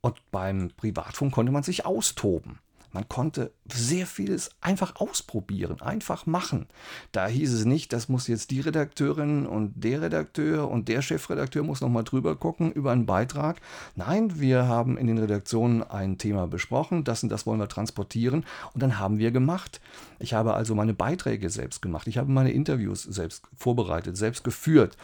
Und 0.00 0.18
beim 0.30 0.70
Privatfunk 0.76 1.32
konnte 1.32 1.52
man 1.52 1.62
sich 1.62 1.84
austoben. 1.84 2.58
Man 2.92 3.08
konnte 3.08 3.52
sehr 3.72 4.06
vieles 4.06 4.50
einfach 4.60 4.96
ausprobieren, 4.96 5.80
einfach 5.80 6.26
machen. 6.26 6.66
Da 7.12 7.26
hieß 7.26 7.52
es 7.52 7.64
nicht, 7.64 7.92
das 7.92 8.08
muss 8.08 8.26
jetzt 8.26 8.50
die 8.50 8.60
Redakteurin 8.60 9.46
und 9.46 9.72
der 9.76 10.02
Redakteur 10.02 10.68
und 10.68 10.88
der 10.88 11.02
Chefredakteur 11.02 11.62
muss 11.62 11.80
nochmal 11.80 12.04
drüber 12.04 12.36
gucken 12.36 12.72
über 12.72 12.90
einen 12.90 13.06
Beitrag. 13.06 13.60
Nein, 13.94 14.40
wir 14.40 14.66
haben 14.66 14.98
in 14.98 15.06
den 15.06 15.18
Redaktionen 15.18 15.82
ein 15.82 16.18
Thema 16.18 16.46
besprochen, 16.46 17.04
das 17.04 17.22
und 17.22 17.28
das 17.28 17.46
wollen 17.46 17.60
wir 17.60 17.68
transportieren 17.68 18.44
und 18.74 18.82
dann 18.82 18.98
haben 18.98 19.18
wir 19.18 19.30
gemacht. 19.30 19.80
Ich 20.18 20.34
habe 20.34 20.54
also 20.54 20.74
meine 20.74 20.94
Beiträge 20.94 21.48
selbst 21.50 21.82
gemacht, 21.82 22.08
ich 22.08 22.18
habe 22.18 22.30
meine 22.30 22.52
Interviews 22.52 23.04
selbst 23.04 23.44
vorbereitet, 23.56 24.16
selbst 24.16 24.44
geführt 24.44 24.96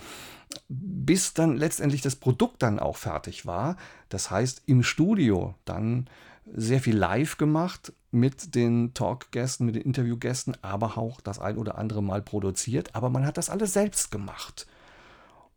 bis 0.68 1.34
dann 1.34 1.56
letztendlich 1.56 2.02
das 2.02 2.16
Produkt 2.16 2.62
dann 2.62 2.78
auch 2.78 2.96
fertig 2.96 3.46
war. 3.46 3.76
Das 4.08 4.30
heißt, 4.30 4.62
im 4.66 4.82
Studio 4.82 5.54
dann 5.64 6.08
sehr 6.54 6.80
viel 6.80 6.96
live 6.96 7.38
gemacht 7.38 7.92
mit 8.10 8.54
den 8.54 8.94
Talkgästen, 8.94 9.66
mit 9.66 9.74
den 9.74 9.82
Interviewgästen, 9.82 10.56
aber 10.62 10.96
auch 10.96 11.20
das 11.20 11.38
ein 11.38 11.58
oder 11.58 11.78
andere 11.78 12.02
Mal 12.02 12.22
produziert. 12.22 12.94
Aber 12.94 13.10
man 13.10 13.26
hat 13.26 13.36
das 13.36 13.50
alles 13.50 13.72
selbst 13.72 14.10
gemacht. 14.10 14.66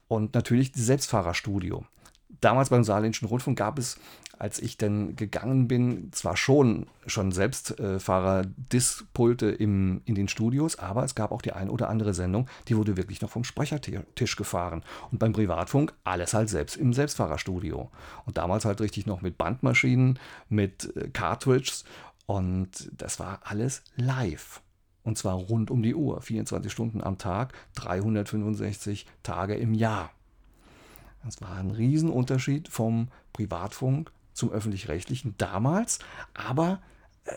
Und 0.08 0.34
natürlich 0.34 0.72
das 0.72 0.86
Selbstfahrerstudio. 0.86 1.86
damals 2.42 2.70
beim 2.70 2.84
Saarländischen 2.84 3.28
Rundfunk 3.28 3.58
gab 3.58 3.78
es, 3.78 3.98
als 4.40 4.60
ich 4.60 4.78
dann 4.78 5.16
gegangen 5.18 5.68
bin, 5.68 6.14
zwar 6.14 6.38
schon, 6.38 6.88
schon 7.06 7.34
Selbstfahrer-Dispulte 7.34 9.48
in 9.48 10.02
den 10.08 10.30
Studios, 10.30 10.80
aber 10.80 11.04
es 11.04 11.14
gab 11.14 11.34
auch 11.34 11.42
die 11.42 11.52
ein 11.52 11.70
oder 11.70 11.90
andere 11.90 12.14
Sendung, 12.14 12.48
die 12.70 12.78
wurde 12.78 12.96
wirklich 12.96 13.20
noch 13.22 13.30
vom 13.30 13.44
Sprechertisch 13.44 14.38
gefahren. 14.38 14.82
Und 15.12 15.20
beim 15.20 15.34
Privatfunk 15.34 15.94
alles 16.06 16.34
halt 16.34 16.48
selbst 16.50 16.78
im 16.78 16.94
Selbstfahrerstudio. 16.94 17.92
Und 18.26 18.38
damals 18.38 18.64
halt 18.64 18.80
richtig 18.80 19.06
noch 19.06 19.22
mit 19.22 19.38
Bandmaschinen, 19.38 20.18
mit 20.48 20.96
äh, 20.96 21.10
Cartridges 21.10 21.84
und 22.26 22.90
das 22.96 23.20
war 23.20 23.42
alles 23.44 23.84
live. 23.98 24.62
Und 25.04 25.18
zwar 25.18 25.34
rund 25.34 25.70
um 25.72 25.84
die 25.84 25.96
Uhr, 25.96 26.22
24 26.22 26.72
Stunden 26.72 27.04
am 27.04 27.18
Tag, 27.18 27.52
365 27.76 29.06
Tage 29.24 29.56
im 29.56 29.74
Jahr. 29.74 30.12
Das 31.26 31.42
war 31.42 31.58
ein 31.58 31.72
Riesenunterschied 31.72 32.70
vom 32.70 33.10
Privatfunk 33.34 34.14
zum 34.40 34.52
öffentlich-rechtlichen 34.52 35.36
damals, 35.38 36.00
aber 36.34 36.80
äh, 37.26 37.32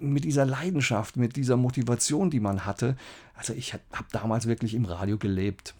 mit 0.00 0.24
dieser 0.24 0.46
Leidenschaft, 0.46 1.16
mit 1.16 1.36
dieser 1.36 1.56
Motivation, 1.56 2.30
die 2.30 2.40
man 2.40 2.64
hatte. 2.64 2.96
Also 3.34 3.52
ich 3.52 3.74
habe 3.74 4.06
damals 4.12 4.46
wirklich 4.46 4.74
im 4.74 4.84
Radio 4.84 5.18
gelebt. 5.18 5.74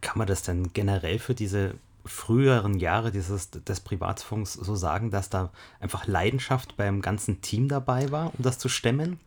Kann 0.00 0.18
man 0.18 0.26
das 0.26 0.42
denn 0.42 0.72
generell 0.72 1.18
für 1.18 1.34
diese 1.34 1.74
früheren 2.04 2.78
Jahre 2.80 3.12
dieses, 3.12 3.50
des 3.50 3.80
Privatfunks 3.80 4.54
so 4.54 4.74
sagen, 4.74 5.10
dass 5.10 5.30
da 5.30 5.50
einfach 5.80 6.06
Leidenschaft 6.06 6.76
beim 6.76 7.00
ganzen 7.00 7.40
Team 7.40 7.68
dabei 7.68 8.10
war, 8.10 8.34
um 8.36 8.42
das 8.42 8.58
zu 8.58 8.68
stemmen? 8.68 9.20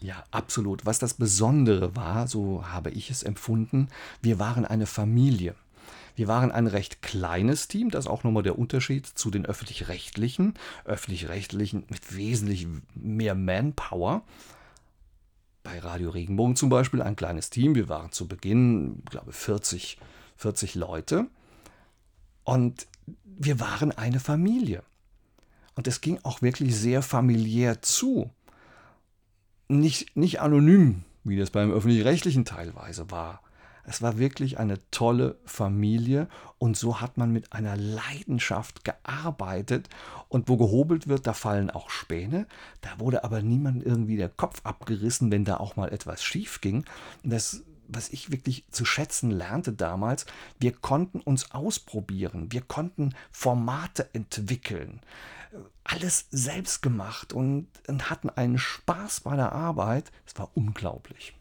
Ja, 0.00 0.24
absolut. 0.30 0.86
Was 0.86 0.98
das 0.98 1.14
Besondere 1.14 1.94
war, 1.94 2.26
so 2.26 2.64
habe 2.66 2.90
ich 2.90 3.10
es 3.10 3.22
empfunden, 3.22 3.88
wir 4.20 4.38
waren 4.38 4.64
eine 4.64 4.86
Familie. 4.86 5.54
Wir 6.14 6.28
waren 6.28 6.52
ein 6.52 6.66
recht 6.66 7.02
kleines 7.02 7.68
Team, 7.68 7.90
das 7.90 8.04
ist 8.04 8.10
auch 8.10 8.24
nochmal 8.24 8.42
der 8.42 8.58
Unterschied 8.58 9.06
zu 9.06 9.30
den 9.30 9.46
öffentlich-rechtlichen. 9.46 10.54
Öffentlich-rechtlichen 10.84 11.84
mit 11.88 12.16
wesentlich 12.16 12.66
mehr 12.94 13.34
Manpower. 13.34 14.22
Bei 15.62 15.78
Radio 15.78 16.10
Regenbogen 16.10 16.56
zum 16.56 16.68
Beispiel 16.68 17.02
ein 17.02 17.16
kleines 17.16 17.50
Team. 17.50 17.74
Wir 17.74 17.88
waren 17.88 18.12
zu 18.12 18.26
Beginn, 18.26 19.02
glaube 19.08 19.30
ich, 19.30 19.36
40, 19.36 19.98
40 20.36 20.74
Leute. 20.74 21.26
Und 22.44 22.86
wir 23.24 23.60
waren 23.60 23.92
eine 23.92 24.20
Familie. 24.20 24.82
Und 25.74 25.86
es 25.86 26.00
ging 26.00 26.18
auch 26.22 26.42
wirklich 26.42 26.76
sehr 26.76 27.00
familiär 27.00 27.80
zu. 27.80 28.30
Nicht, 29.68 30.16
nicht 30.16 30.40
anonym, 30.40 31.04
wie 31.24 31.38
das 31.38 31.50
beim 31.50 31.70
öffentlich-rechtlichen 31.70 32.44
teilweise 32.44 33.10
war. 33.10 33.40
Es 33.84 34.02
war 34.02 34.18
wirklich 34.18 34.58
eine 34.58 34.78
tolle 34.90 35.36
Familie 35.44 36.28
und 36.58 36.76
so 36.76 37.00
hat 37.00 37.18
man 37.18 37.32
mit 37.32 37.52
einer 37.52 37.76
Leidenschaft 37.76 38.84
gearbeitet. 38.84 39.88
Und 40.28 40.48
wo 40.48 40.56
gehobelt 40.56 41.08
wird, 41.08 41.26
da 41.26 41.32
fallen 41.32 41.70
auch 41.70 41.90
Späne. 41.90 42.46
Da 42.80 42.90
wurde 42.98 43.24
aber 43.24 43.42
niemand 43.42 43.84
irgendwie 43.84 44.16
der 44.16 44.28
Kopf 44.28 44.60
abgerissen, 44.64 45.30
wenn 45.30 45.44
da 45.44 45.56
auch 45.56 45.76
mal 45.76 45.92
etwas 45.92 46.22
schief 46.22 46.60
ging. 46.60 46.84
Das 47.24 47.64
was 47.94 48.08
ich 48.08 48.32
wirklich 48.32 48.64
zu 48.70 48.84
schätzen 48.84 49.30
lernte 49.30 49.72
damals, 49.72 50.24
wir 50.58 50.72
konnten 50.72 51.20
uns 51.20 51.50
ausprobieren, 51.50 52.50
wir 52.50 52.62
konnten 52.62 53.14
Formate 53.30 54.08
entwickeln, 54.14 55.00
alles 55.84 56.26
selbst 56.30 56.80
gemacht 56.80 57.32
und, 57.32 57.68
und 57.88 58.08
hatten 58.08 58.30
einen 58.30 58.58
Spaß 58.58 59.20
bei 59.20 59.36
der 59.36 59.52
Arbeit. 59.52 60.10
Es 60.26 60.38
war 60.38 60.50
unglaublich. 60.54 61.34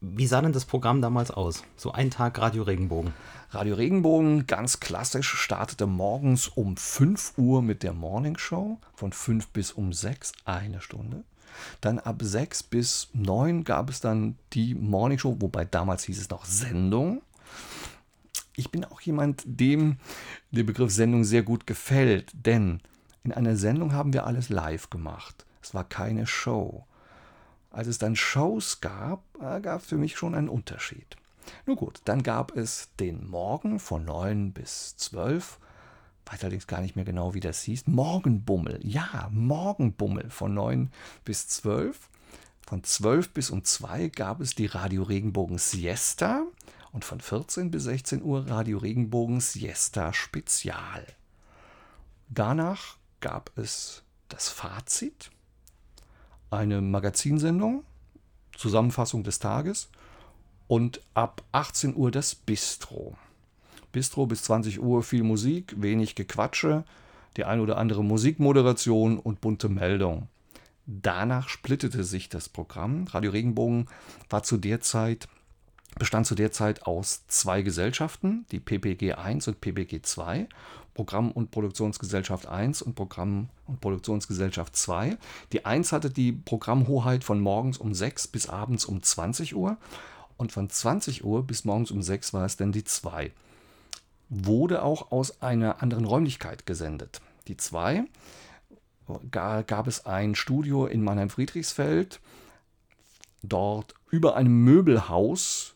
Wie 0.00 0.26
sah 0.26 0.40
denn 0.42 0.52
das 0.52 0.64
Programm 0.64 1.00
damals 1.00 1.30
aus? 1.30 1.62
So 1.76 1.92
ein 1.92 2.10
Tag 2.10 2.38
Radio 2.38 2.62
Regenbogen. 2.64 3.14
Radio 3.50 3.74
Regenbogen, 3.74 4.46
ganz 4.46 4.80
klassisch, 4.80 5.32
startete 5.32 5.86
morgens 5.86 6.48
um 6.48 6.76
5 6.76 7.34
Uhr 7.38 7.62
mit 7.62 7.82
der 7.82 7.92
Morning 7.92 8.36
Show, 8.36 8.78
von 8.94 9.12
5 9.12 9.48
bis 9.48 9.72
um 9.72 9.92
6, 9.92 10.32
eine 10.44 10.80
Stunde. 10.80 11.24
Dann 11.80 11.98
ab 11.98 12.20
6 12.20 12.64
bis 12.64 13.08
9 13.12 13.64
gab 13.64 13.88
es 13.88 14.00
dann 14.00 14.36
die 14.52 14.74
Morning 14.74 15.18
Show, 15.18 15.36
wobei 15.38 15.64
damals 15.64 16.04
hieß 16.04 16.20
es 16.20 16.30
noch 16.30 16.44
Sendung. 16.44 17.22
Ich 18.56 18.70
bin 18.70 18.84
auch 18.84 19.00
jemand, 19.00 19.42
dem 19.46 19.98
der 20.50 20.64
Begriff 20.64 20.92
Sendung 20.92 21.24
sehr 21.24 21.42
gut 21.42 21.66
gefällt, 21.66 22.32
denn 22.34 22.80
in 23.22 23.32
einer 23.32 23.56
Sendung 23.56 23.92
haben 23.92 24.12
wir 24.12 24.26
alles 24.26 24.48
live 24.48 24.90
gemacht. 24.90 25.46
Es 25.62 25.74
war 25.74 25.84
keine 25.84 26.26
Show. 26.26 26.84
Als 27.74 27.88
es 27.88 27.98
dann 27.98 28.14
Shows 28.14 28.80
gab, 28.80 29.24
gab 29.40 29.80
es 29.80 29.86
für 29.86 29.96
mich 29.96 30.16
schon 30.16 30.36
einen 30.36 30.48
Unterschied. 30.48 31.16
Nun 31.66 31.74
gut, 31.74 32.00
dann 32.04 32.22
gab 32.22 32.56
es 32.56 32.90
den 33.00 33.26
Morgen 33.28 33.80
von 33.80 34.04
9 34.04 34.52
bis 34.52 34.96
12. 34.96 35.58
Weiß 36.24 36.42
allerdings 36.42 36.68
gar 36.68 36.80
nicht 36.80 36.94
mehr 36.94 37.04
genau, 37.04 37.34
wie 37.34 37.40
das 37.40 37.62
hieß. 37.62 37.88
Morgenbummel. 37.88 38.78
Ja, 38.82 39.28
Morgenbummel 39.32 40.30
von 40.30 40.54
9 40.54 40.92
bis 41.24 41.48
12. 41.48 42.08
Von 42.64 42.84
12 42.84 43.30
bis 43.30 43.50
um 43.50 43.64
2 43.64 44.08
gab 44.08 44.40
es 44.40 44.54
die 44.54 44.66
Radio 44.66 45.02
Regenbogen 45.02 45.58
Siesta 45.58 46.46
und 46.92 47.04
von 47.04 47.20
14 47.20 47.72
bis 47.72 47.82
16 47.82 48.22
Uhr 48.22 48.48
Radio 48.48 48.78
Regenbogen 48.78 49.40
Siesta 49.40 50.12
Spezial. 50.12 51.04
Danach 52.28 52.98
gab 53.20 53.50
es 53.58 54.04
das 54.28 54.48
Fazit 54.48 55.32
eine 56.56 56.80
Magazinsendung, 56.80 57.84
Zusammenfassung 58.56 59.22
des 59.24 59.38
Tages 59.38 59.88
und 60.66 61.00
ab 61.14 61.42
18 61.52 61.96
Uhr 61.96 62.10
das 62.10 62.34
Bistro. 62.34 63.16
Bistro 63.92 64.26
bis 64.26 64.42
20 64.44 64.80
Uhr 64.80 65.02
viel 65.02 65.22
Musik, 65.22 65.74
wenig 65.76 66.14
Gequatsche, 66.14 66.84
die 67.36 67.44
ein 67.44 67.60
oder 67.60 67.78
andere 67.78 68.04
Musikmoderation 68.04 69.18
und 69.18 69.40
bunte 69.40 69.68
Meldung. 69.68 70.28
Danach 70.86 71.48
splittete 71.48 72.04
sich 72.04 72.28
das 72.28 72.48
Programm. 72.48 73.06
Radio 73.08 73.30
Regenbogen 73.30 73.88
war 74.28 74.42
zu 74.42 74.56
der 74.56 74.80
Zeit, 74.80 75.28
bestand 75.98 76.26
zu 76.26 76.34
der 76.34 76.52
Zeit 76.52 76.86
aus 76.86 77.26
zwei 77.28 77.62
Gesellschaften, 77.62 78.44
die 78.50 78.60
PPG 78.60 79.14
1 79.14 79.48
und 79.48 79.60
PPG 79.60 80.02
2. 80.02 80.48
Programm- 80.94 81.32
und 81.32 81.50
Produktionsgesellschaft 81.50 82.46
1 82.46 82.82
und 82.82 82.94
Programm- 82.94 83.48
und 83.66 83.80
Produktionsgesellschaft 83.80 84.76
2. 84.76 85.18
Die 85.52 85.64
1 85.64 85.92
hatte 85.92 86.10
die 86.10 86.32
Programmhoheit 86.32 87.24
von 87.24 87.40
morgens 87.40 87.78
um 87.78 87.92
6 87.92 88.28
bis 88.28 88.48
abends 88.48 88.84
um 88.84 89.02
20 89.02 89.56
Uhr 89.56 89.76
und 90.36 90.52
von 90.52 90.70
20 90.70 91.24
Uhr 91.24 91.46
bis 91.46 91.64
morgens 91.64 91.90
um 91.90 92.02
6 92.02 92.32
war 92.32 92.46
es 92.46 92.56
dann 92.56 92.72
die 92.72 92.84
2. 92.84 93.32
Wurde 94.28 94.82
auch 94.82 95.12
aus 95.12 95.42
einer 95.42 95.82
anderen 95.82 96.04
Räumlichkeit 96.04 96.64
gesendet. 96.64 97.20
Die 97.48 97.56
2 97.56 98.04
gab 99.30 99.86
es 99.86 100.06
ein 100.06 100.34
Studio 100.34 100.86
in 100.86 101.02
Mannheim-Friedrichsfeld. 101.02 102.20
Dort 103.42 103.94
über 104.10 104.36
einem 104.36 104.64
Möbelhaus 104.64 105.74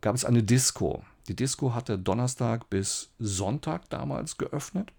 gab 0.00 0.14
es 0.14 0.24
eine 0.24 0.42
Disco. 0.42 1.02
Die 1.30 1.36
Disco 1.36 1.74
hatte 1.74 1.96
Donnerstag 1.96 2.68
bis 2.70 3.10
Sonntag 3.20 3.88
damals 3.88 4.36
geöffnet. 4.36 4.90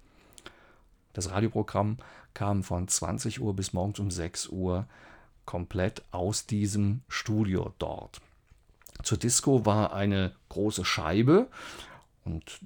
Das 1.11 1.29
Radioprogramm 1.29 1.97
kam 2.33 2.63
von 2.63 2.87
20 2.87 3.41
Uhr 3.41 3.53
bis 3.53 3.73
morgens 3.73 3.99
um 3.99 4.09
6 4.09 4.47
Uhr 4.47 4.85
komplett 5.43 6.03
aus 6.11 6.45
diesem 6.45 7.01
Studio 7.09 7.73
dort. 7.79 8.21
Zur 9.03 9.17
Disco 9.17 9.65
war 9.65 9.91
eine 9.91 10.31
große 10.47 10.85
Scheibe 10.85 11.47
und 12.23 12.61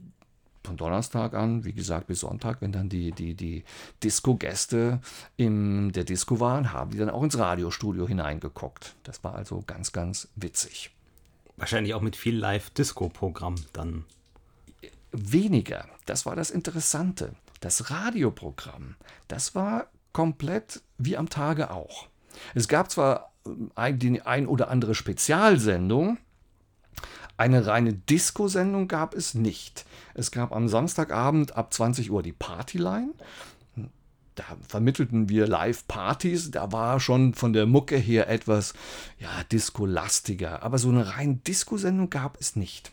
von 0.64 0.78
Donnerstag 0.78 1.34
an, 1.34 1.66
wie 1.66 1.74
gesagt, 1.74 2.06
bis 2.06 2.20
Sonntag, 2.20 2.62
wenn 2.62 2.72
dann 2.72 2.88
die, 2.88 3.14
die, 3.14 3.34
die 3.34 3.64
Disco-Gäste 4.04 5.02
in 5.38 5.92
der 5.92 6.04
Disco 6.04 6.40
waren, 6.40 6.72
haben 6.72 6.92
die 6.92 7.00
dann 7.00 7.10
auch 7.10 7.24
ins 7.24 7.40
Radiostudio 7.40 8.08
hineingeguckt. 8.08 8.96
Das 9.02 9.24
war 9.24 9.34
also 9.34 9.64
ganz, 9.66 9.92
ganz 9.92 10.28
witzig. 10.36 10.95
Wahrscheinlich 11.58 11.94
auch 11.94 12.02
mit 12.02 12.16
viel 12.16 12.38
Live-Disco-Programm 12.38 13.56
dann. 13.74 14.06
Weniger. 15.12 15.88
Das 16.06 16.26
war 16.26 16.36
das 16.36 16.52
Interessante. 16.52 17.36
Das 17.62 17.90
Radioprogramm, 17.90 18.96
das 19.28 19.56
war 19.56 19.88
komplett 20.12 20.82
wie 20.98 21.18
am 21.18 21.30
Tage 21.30 21.72
auch. 21.72 22.08
Es 22.54 22.68
gab 22.68 22.92
zwar 22.92 23.32
ein, 23.76 23.98
die 23.98 24.22
ein 24.22 24.48
oder 24.48 24.70
andere 24.70 24.94
Spezialsendung, 24.94 26.18
eine 27.38 27.66
reine 27.66 27.94
Disco-Sendung 27.94 28.88
gab 28.88 29.14
es 29.14 29.34
nicht. 29.34 29.86
Es 30.14 30.32
gab 30.32 30.54
am 30.54 30.68
Samstagabend 30.70 31.58
ab 31.58 31.74
20 31.74 32.12
Uhr 32.12 32.24
die 32.24 32.32
Partyline 32.32 33.14
da 34.36 34.44
vermittelten 34.68 35.30
wir 35.30 35.48
Live-Partys. 35.48 36.52
Da 36.52 36.72
war 36.72 37.00
schon 37.00 37.34
von 37.34 37.54
der 37.54 37.66
Mucke 37.66 37.98
her 37.98 38.30
etwas, 38.30 38.74
ja, 39.20 39.30
Disco-lastiger. 39.52 40.62
Aber 40.64 40.78
so 40.78 40.90
eine 40.90 41.16
rein 41.16 41.42
Disco-Sendung 41.44 42.10
gab 42.10 42.40
es 42.40 42.56
nicht. 42.56 42.92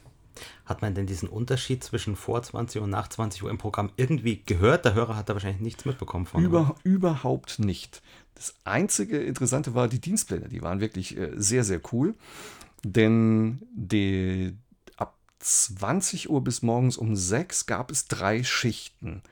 Hat 0.65 0.81
man 0.83 0.95
denn 0.95 1.07
diesen 1.07 1.29
Unterschied 1.29 1.85
zwischen 1.85 2.17
vor 2.17 2.43
20 2.43 2.81
und 2.81 2.91
nach 2.91 3.09
20 3.09 3.43
Uhr 3.43 3.51
im 3.51 3.59
Programm 3.59 3.91
irgendwie 3.97 4.43
gehört? 4.45 4.85
Der 4.85 4.95
Hörer 4.95 5.17
hat 5.17 5.29
da 5.29 5.35
wahrscheinlich 5.35 5.61
nichts 5.61 5.85
mitbekommen 5.85 6.27
von. 6.27 6.43
Über, 6.43 6.77
überhaupt 6.85 7.59
nicht. 7.59 8.03
Das 8.35 8.55
einzige 8.65 9.19
Interessante 9.19 9.75
war 9.75 9.89
die 9.89 10.01
Dienstpläne. 10.01 10.49
Die 10.49 10.63
waren 10.63 10.81
wirklich 10.81 11.17
äh, 11.17 11.33
sehr, 11.37 11.65
sehr 11.65 11.81
cool. 11.93 12.15
Denn 12.85 13.63
die, 13.75 14.57
ab 14.97 15.17
20 15.41 16.31
Uhr 16.31 16.43
bis 16.43 16.63
morgens 16.63 16.97
um 16.97 17.15
6 17.15 17.67
gab 17.67 17.91
es 17.91 18.07
drei 18.07 18.43
Schichten. 18.43 19.23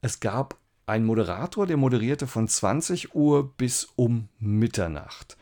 Es 0.00 0.20
gab 0.20 0.56
einen 0.86 1.06
Moderator, 1.06 1.66
der 1.66 1.76
moderierte 1.76 2.26
von 2.26 2.48
20 2.48 3.14
Uhr 3.14 3.52
bis 3.56 3.88
um 3.96 4.28
Mitternacht. 4.38 5.36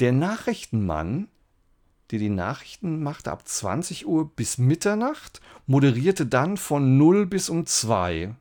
Der 0.00 0.12
Nachrichtenmann, 0.12 1.28
der 2.10 2.18
die 2.18 2.30
Nachrichten 2.30 3.02
machte 3.02 3.30
ab 3.30 3.46
20 3.46 4.06
Uhr 4.06 4.30
bis 4.34 4.58
Mitternacht, 4.58 5.40
moderierte 5.66 6.26
dann 6.26 6.56
von 6.56 6.96
0 6.96 7.26
bis 7.26 7.48
um 7.48 7.66
2. 7.66 8.34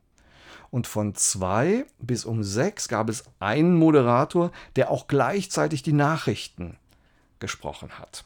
Und 0.71 0.87
von 0.87 1.15
2 1.15 1.85
bis 1.99 2.25
um 2.25 2.43
6 2.43 2.87
gab 2.87 3.09
es 3.09 3.25
einen 3.39 3.75
Moderator, 3.75 4.51
der 4.75 4.91
auch 4.91 5.07
gleichzeitig 5.07 5.81
die 5.81 5.93
Nachrichten 5.93 6.77
gesprochen 7.39 7.97
hat. 7.97 8.25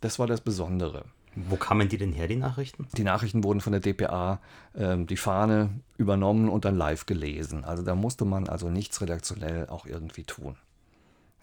Das 0.00 0.18
war 0.18 0.26
das 0.26 0.40
Besondere. 0.40 1.04
Wo 1.36 1.56
kamen 1.56 1.88
die 1.88 1.98
denn 1.98 2.12
her, 2.12 2.28
die 2.28 2.36
Nachrichten? 2.36 2.88
Die 2.96 3.04
Nachrichten 3.04 3.44
wurden 3.44 3.60
von 3.60 3.72
der 3.72 3.80
DPA, 3.80 4.40
äh, 4.72 4.96
die 5.04 5.18
Fahne 5.18 5.68
übernommen 5.98 6.48
und 6.48 6.64
dann 6.64 6.76
live 6.76 7.04
gelesen. 7.04 7.64
Also 7.64 7.82
da 7.82 7.94
musste 7.94 8.24
man 8.24 8.48
also 8.48 8.70
nichts 8.70 9.00
redaktionell 9.02 9.68
auch 9.68 9.84
irgendwie 9.84 10.24
tun. 10.24 10.56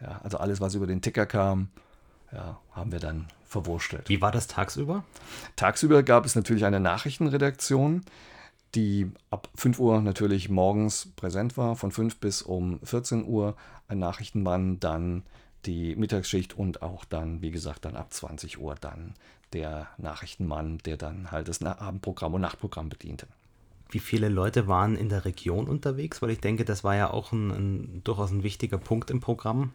Ja, 0.02 0.20
also 0.24 0.38
alles, 0.38 0.60
was 0.60 0.74
über 0.74 0.88
den 0.88 1.02
Ticker 1.02 1.28
kam, 1.28 1.70
ja, 2.32 2.60
haben 2.72 2.92
wir 2.92 3.00
dann 3.00 3.28
verwurstelt. 3.46 4.10
Wie 4.10 4.20
war 4.20 4.32
das 4.32 4.48
tagsüber? 4.48 5.04
Tagsüber 5.56 6.02
gab 6.02 6.26
es 6.26 6.36
natürlich 6.36 6.66
eine 6.66 6.80
Nachrichtenredaktion, 6.80 8.04
die 8.74 9.12
ab 9.30 9.48
5 9.56 9.80
Uhr 9.80 10.02
natürlich 10.02 10.50
morgens 10.50 11.10
präsent 11.16 11.56
war, 11.56 11.76
von 11.76 11.92
5 11.92 12.18
bis 12.20 12.42
um 12.42 12.80
14 12.84 13.26
Uhr 13.26 13.56
ein 13.88 14.00
Nachrichtenmann, 14.00 14.80
dann 14.80 15.22
die 15.66 15.96
Mittagsschicht 15.96 16.58
und 16.58 16.82
auch 16.82 17.06
dann, 17.06 17.42
wie 17.42 17.52
gesagt, 17.52 17.86
dann 17.86 17.96
ab 17.96 18.12
20 18.12 18.60
Uhr 18.60 18.76
dann 18.82 19.14
der 19.54 19.88
Nachrichtenmann, 19.98 20.80
der 20.80 20.98
dann 20.98 21.32
halt 21.32 21.48
das 21.48 21.62
Abendprogramm 21.62 22.34
und 22.34 22.42
Nachtprogramm 22.42 22.90
bediente. 22.90 23.28
Wie 23.90 24.00
viele 24.00 24.28
Leute 24.28 24.68
waren 24.68 24.96
in 24.96 25.10
der 25.10 25.26
Region 25.26 25.68
unterwegs? 25.68 26.22
Weil 26.22 26.32
ich 26.32 26.40
denke, 26.40 26.66
das 26.66 26.84
war 26.84 26.96
ja 26.96 27.12
auch 27.12 27.32
ein, 27.32 27.52
ein 27.52 28.02
durchaus 28.04 28.32
ein 28.32 28.44
wichtiger 28.44 28.80
Punkt 28.80 29.12
im 29.12 29.20
Programm. 29.20 29.72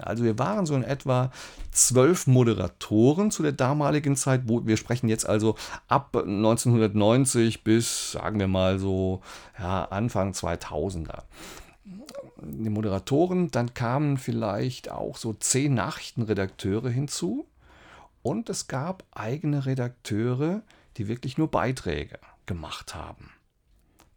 Also 0.00 0.24
wir 0.24 0.38
waren 0.38 0.66
so 0.66 0.74
in 0.74 0.82
etwa 0.82 1.30
zwölf 1.70 2.26
Moderatoren 2.26 3.30
zu 3.30 3.42
der 3.42 3.52
damaligen 3.52 4.16
Zeit, 4.16 4.42
wo 4.46 4.66
wir 4.66 4.76
sprechen 4.76 5.08
jetzt 5.08 5.26
also 5.26 5.56
ab 5.88 6.16
1990 6.16 7.64
bis, 7.64 8.12
sagen 8.12 8.38
wir 8.38 8.48
mal 8.48 8.78
so, 8.78 9.22
ja, 9.58 9.84
Anfang 9.84 10.32
2000er. 10.32 11.22
Die 12.42 12.70
Moderatoren, 12.70 13.50
dann 13.50 13.72
kamen 13.74 14.18
vielleicht 14.18 14.90
auch 14.90 15.16
so 15.16 15.32
zehn 15.32 15.74
Nachrichtenredakteure 15.74 16.90
hinzu. 16.90 17.46
Und 18.24 18.48
es 18.48 18.68
gab 18.68 19.04
eigene 19.12 19.66
Redakteure, 19.66 20.62
die 20.96 21.08
wirklich 21.08 21.36
nur 21.36 21.50
Beiträge 21.50 22.18
gemacht 22.46 22.94
haben. 22.94 23.30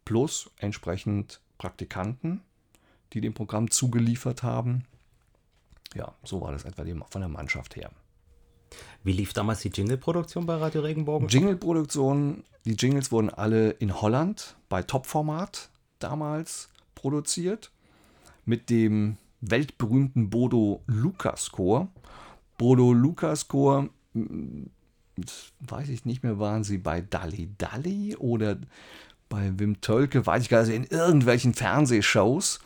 Plus 0.06 0.50
entsprechend 0.60 1.42
Praktikanten, 1.58 2.42
die 3.12 3.20
dem 3.20 3.34
Programm 3.34 3.70
zugeliefert 3.70 4.44
haben. 4.44 4.86
Ja, 5.94 6.16
so 6.24 6.40
war 6.40 6.54
das 6.54 6.64
etwa 6.64 6.86
von 7.10 7.20
der 7.20 7.28
Mannschaft 7.28 7.76
her. 7.76 7.92
Wie 9.04 9.12
lief 9.12 9.34
damals 9.34 9.60
die 9.60 9.72
Jingle-Produktion 9.74 10.46
bei 10.46 10.56
Radio 10.56 10.82
Regenbogen? 10.82 11.28
Jingle-Produktion, 11.28 12.46
die 12.64 12.76
Jingles 12.76 13.12
wurden 13.12 13.30
alle 13.30 13.72
in 13.72 14.00
Holland 14.00 14.56
bei 14.70 14.84
Topformat 14.84 15.70
damals 16.00 16.70
produziert 16.96 17.74
mit 18.46 18.70
dem 18.70 19.18
weltberühmten 19.42 20.30
Bodo 20.30 20.82
Lukas 20.88 21.52
Chor. 21.52 21.90
Bodo 22.58 22.94
Lukas 22.94 23.50
Chor 23.50 23.90
weiß 25.60 25.90
ich 25.90 26.06
nicht 26.06 26.24
mehr, 26.24 26.40
waren 26.40 26.64
sie 26.64 26.78
bei 26.78 27.02
Dalli 27.02 27.50
Dalli 27.58 28.16
oder 28.16 28.58
bei 29.30 29.58
Wim 29.60 29.82
Tölke, 29.82 30.26
weiß 30.26 30.44
ich 30.44 30.50
gar 30.50 30.64
nicht, 30.64 30.76
in 30.76 30.84
irgendwelchen 30.86 31.54
Fernsehshows. 31.54 32.60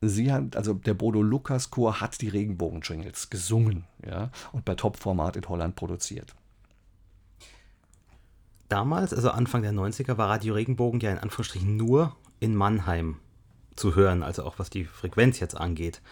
Sie 0.00 0.32
hat, 0.32 0.56
also 0.56 0.74
der 0.74 0.94
Bodo 0.94 1.22
Lukas 1.22 1.70
Chor 1.70 2.00
hat 2.00 2.20
die 2.20 2.28
Regenbogen-Jingles 2.28 3.30
gesungen, 3.30 3.84
ja, 4.06 4.30
und 4.52 4.64
bei 4.64 4.74
Top-Format 4.74 5.36
in 5.36 5.48
Holland 5.48 5.74
produziert. 5.74 6.34
Damals, 8.68 9.14
also 9.14 9.30
Anfang 9.30 9.62
der 9.62 9.72
90er, 9.72 10.18
war 10.18 10.28
Radio 10.28 10.54
Regenbogen 10.54 11.00
ja 11.00 11.10
in 11.10 11.18
Anführungsstrichen 11.18 11.76
nur 11.76 12.14
in 12.38 12.54
Mannheim 12.54 13.16
zu 13.74 13.94
hören, 13.94 14.22
also 14.22 14.44
auch 14.44 14.58
was 14.58 14.70
die 14.70 14.84
Frequenz 14.84 15.40
jetzt 15.40 15.56
angeht. 15.56 16.02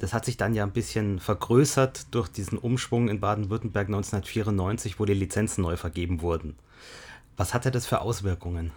Das 0.00 0.14
hat 0.14 0.24
sich 0.24 0.38
dann 0.38 0.54
ja 0.54 0.64
ein 0.64 0.72
bisschen 0.72 1.20
vergrößert 1.20 2.06
durch 2.14 2.28
diesen 2.28 2.56
Umschwung 2.56 3.10
in 3.10 3.20
Baden-Württemberg 3.20 3.88
1994, 3.88 4.98
wo 4.98 5.04
die 5.04 5.12
Lizenzen 5.12 5.60
neu 5.60 5.76
vergeben 5.76 6.22
wurden. 6.22 6.56
Was 7.36 7.52
hatte 7.52 7.70
das 7.70 7.84
für 7.84 8.00
Auswirkungen? 8.00 8.70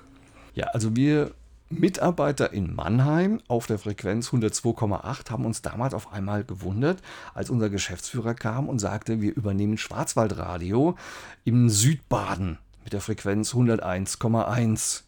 Ja, 0.53 0.67
also 0.73 0.97
wir 0.97 1.31
Mitarbeiter 1.69 2.51
in 2.51 2.75
Mannheim 2.75 3.39
auf 3.47 3.67
der 3.67 3.79
Frequenz 3.79 4.31
102,8 4.31 5.31
haben 5.31 5.45
uns 5.45 5.61
damals 5.61 5.93
auf 5.93 6.11
einmal 6.11 6.43
gewundert, 6.43 7.01
als 7.33 7.49
unser 7.49 7.69
Geschäftsführer 7.69 8.33
kam 8.33 8.67
und 8.67 8.79
sagte, 8.79 9.21
wir 9.21 9.33
übernehmen 9.33 9.77
Schwarzwaldradio 9.77 10.97
im 11.45 11.69
Südbaden 11.69 12.57
mit 12.83 12.91
der 12.91 12.99
Frequenz 12.99 13.53
101,1. 13.53 15.03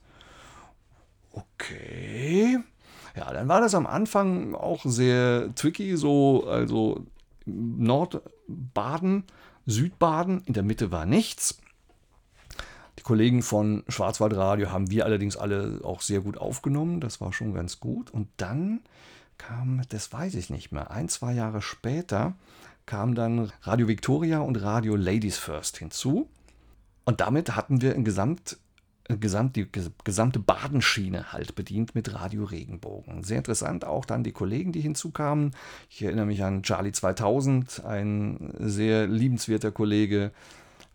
Okay. 1.34 2.60
Ja, 3.16 3.32
dann 3.32 3.48
war 3.48 3.62
das 3.62 3.76
am 3.76 3.88
Anfang 3.88 4.56
auch 4.56 4.84
sehr 4.84 5.54
tricky, 5.56 5.96
so, 5.96 6.46
also 6.48 7.06
Nordbaden, 7.46 9.24
Südbaden, 9.66 10.42
in 10.46 10.54
der 10.54 10.64
Mitte 10.64 10.92
war 10.92 11.06
nichts. 11.06 11.60
Die 13.00 13.04
Kollegen 13.04 13.42
von 13.42 13.84
Schwarzwaldradio 13.88 14.72
haben 14.72 14.90
wir 14.90 15.06
allerdings 15.06 15.38
alle 15.38 15.80
auch 15.84 16.02
sehr 16.02 16.22
gut 16.22 16.38
aufgenommen, 16.38 17.00
das 17.00 17.22
war 17.22 17.32
schon 17.34 17.54
ganz 17.54 17.80
gut. 17.80 18.10
Und 18.12 18.28
dann 18.38 18.82
kam, 19.38 19.82
das 19.90 20.12
weiß 20.12 20.36
ich 20.36 20.50
nicht 20.50 20.72
mehr, 20.72 20.92
ein, 20.92 21.10
zwei 21.10 21.34
Jahre 21.34 21.62
später 21.62 22.36
kam 22.86 23.16
dann 23.16 23.52
Radio 23.64 23.88
Victoria 23.88 24.40
und 24.40 24.62
Radio 24.62 24.96
Ladies 24.96 25.38
First 25.38 25.78
hinzu. 25.78 26.30
Und 27.04 27.22
damit 27.22 27.56
hatten 27.56 27.82
wir 27.82 27.96
ein 27.96 28.04
Gesamt 28.04 28.58
gesamt, 29.08 29.56
die 29.56 29.68
gesamte 30.04 30.40
Badenschiene 30.40 31.32
halt 31.32 31.56
bedient 31.56 31.94
mit 31.94 32.14
Radio 32.14 32.44
Regenbogen. 32.44 33.24
Sehr 33.24 33.38
interessant 33.38 33.86
auch 33.86 34.06
dann 34.06 34.24
die 34.24 34.32
Kollegen, 34.32 34.72
die 34.72 34.82
hinzukamen. 34.82 35.52
Ich 35.90 36.02
erinnere 36.02 36.26
mich 36.26 36.44
an 36.44 36.64
Charlie 36.64 36.92
2000, 36.92 37.84
ein 37.86 38.54
sehr 38.58 39.08
liebenswerter 39.08 39.72
Kollege, 39.72 40.32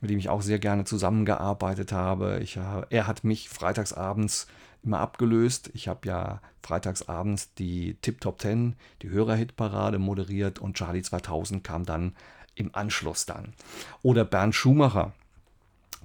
mit 0.01 0.11
dem 0.11 0.19
ich 0.19 0.29
auch 0.29 0.43
sehr 0.43 0.59
gerne 0.59 0.85
zusammengearbeitet 0.85 1.93
habe. 1.93 2.41
Ich, 2.43 2.57
er 2.57 3.07
hat 3.07 3.23
mich 3.23 3.49
freitagsabends 3.49 4.49
immer 4.83 4.99
abgelöst. 4.99 5.71
Ich 5.75 5.87
habe 5.87 6.09
ja 6.09 6.41
freitagsabends 6.63 7.55
die 7.55 7.97
Tip 8.03 8.21
Top 8.21 8.41
10, 8.41 8.75
die 9.03 9.11
Hörerhitparade 9.11 9.99
moderiert 9.99 10.59
und 10.59 10.77
Charlie 10.77 11.03
2000 11.03 11.63
kam 11.63 11.85
dann 11.85 12.17
im 12.57 12.75
Anschluss 12.75 13.25
dann. 13.25 13.55
Oder 14.03 14.25
Bernd 14.25 14.55
Schumacher, 14.55 15.13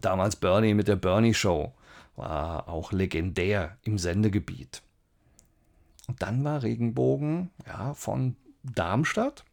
damals 0.02 0.36
Bernie 0.36 0.76
mit 0.76 0.88
der 0.88 0.98
Bernie 0.98 1.34
Show 1.34 1.74
war 2.16 2.68
auch 2.68 2.92
legendär 2.92 3.78
im 3.84 3.98
Sendegebiet. 3.98 4.82
Und 6.08 6.22
dann 6.22 6.44
war 6.44 6.64
Regenbogen 6.64 7.50
ja, 7.66 7.94
von 7.94 8.36
Darmstadt, 8.64 9.44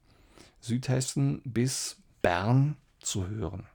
Südhessen 0.60 1.40
bis 1.44 1.96
Bern 2.20 2.76
zu 3.00 3.28
hören. 3.28 3.66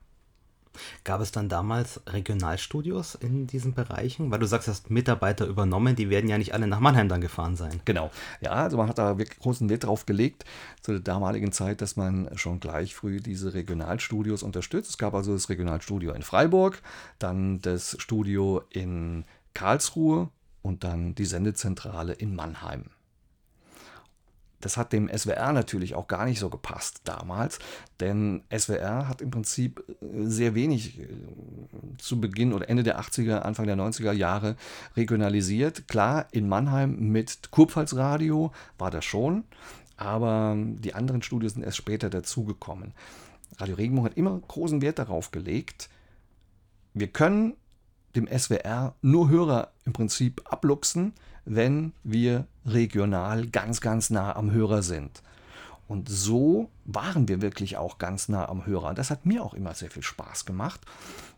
Gab 1.03 1.21
es 1.21 1.31
dann 1.31 1.49
damals 1.49 2.01
Regionalstudios 2.07 3.15
in 3.15 3.47
diesen 3.47 3.73
Bereichen? 3.73 4.31
Weil 4.31 4.39
du 4.39 4.45
sagst, 4.45 4.67
du 4.67 4.71
hast 4.71 4.89
Mitarbeiter 4.89 5.45
übernommen, 5.45 5.95
die 5.95 6.09
werden 6.09 6.29
ja 6.29 6.37
nicht 6.37 6.53
alle 6.53 6.67
nach 6.67 6.79
Mannheim 6.79 7.09
dann 7.09 7.21
gefahren 7.21 7.55
sein. 7.55 7.81
Genau. 7.85 8.11
Ja, 8.41 8.51
also 8.51 8.77
man 8.77 8.89
hat 8.89 8.97
da 8.97 9.17
wirklich 9.17 9.39
großen 9.39 9.69
Wert 9.69 9.85
drauf 9.85 10.05
gelegt, 10.05 10.45
zu 10.81 10.91
der 10.91 11.01
damaligen 11.01 11.51
Zeit, 11.51 11.81
dass 11.81 11.95
man 11.95 12.29
schon 12.35 12.59
gleich 12.59 12.95
früh 12.95 13.19
diese 13.19 13.53
Regionalstudios 13.53 14.43
unterstützt. 14.43 14.91
Es 14.91 14.97
gab 14.97 15.13
also 15.13 15.33
das 15.33 15.49
Regionalstudio 15.49 16.13
in 16.13 16.23
Freiburg, 16.23 16.81
dann 17.19 17.61
das 17.61 17.95
Studio 17.99 18.63
in 18.69 19.25
Karlsruhe 19.53 20.29
und 20.61 20.83
dann 20.83 21.15
die 21.15 21.25
Sendezentrale 21.25 22.13
in 22.13 22.35
Mannheim 22.35 22.91
das 24.59 24.75
hat 24.77 24.91
dem 24.91 25.09
SWR 25.15 25.53
natürlich 25.53 25.93
auch 25.95 26.07
gar 26.07 26.25
nicht 26.25 26.39
so 26.39 26.49
gepasst 26.49 27.01
damals, 27.03 27.59
denn 27.99 28.43
SWR 28.55 29.07
hat 29.07 29.21
im 29.21 29.31
Prinzip 29.31 29.83
äh, 30.01 30.25
sehr 30.25 30.55
wenig 30.55 30.99
äh, 30.99 31.07
zu 31.97 32.19
Beginn 32.19 32.53
oder 32.53 32.69
Ende 32.69 32.83
der 32.83 32.99
80er, 32.99 33.39
Anfang 33.39 33.67
der 33.67 33.77
90er 33.77 34.13
Jahre 34.13 34.55
regionalisiert. 34.95 35.87
Klar, 35.87 36.27
in 36.31 36.49
Mannheim 36.49 36.95
mit 37.11 37.51
Kurpfalzradio 37.51 38.51
war 38.77 38.91
das 38.91 39.05
schon, 39.05 39.43
aber 39.95 40.55
die 40.57 40.93
anderen 40.93 41.21
Studios 41.21 41.53
sind 41.53 41.63
erst 41.63 41.77
später 41.77 42.09
dazugekommen. 42.09 42.93
Radio 43.57 43.75
Regenbogen 43.75 44.11
hat 44.11 44.17
immer 44.17 44.39
großen 44.39 44.81
Wert 44.81 44.99
darauf 44.99 45.31
gelegt, 45.31 45.89
wir 46.93 47.07
können 47.07 47.53
dem 48.15 48.27
SWR 48.27 48.95
nur 49.01 49.29
Hörer 49.29 49.71
im 49.85 49.93
Prinzip 49.93 50.41
abluchsen, 50.45 51.13
wenn 51.47 51.93
wir 52.03 52.45
regional 52.65 53.47
ganz, 53.47 53.81
ganz 53.81 54.09
nah 54.09 54.35
am 54.35 54.51
Hörer 54.51 54.83
sind. 54.83 55.23
Und 55.87 56.09
so 56.09 56.69
waren 56.85 57.27
wir 57.27 57.41
wirklich 57.41 57.77
auch 57.77 57.97
ganz 57.97 58.27
nah 58.27 58.49
am 58.49 58.65
Hörer. 58.65 58.93
Das 58.93 59.09
hat 59.09 59.25
mir 59.25 59.43
auch 59.43 59.53
immer 59.53 59.73
sehr 59.73 59.89
viel 59.89 60.03
Spaß 60.03 60.45
gemacht. 60.45 60.81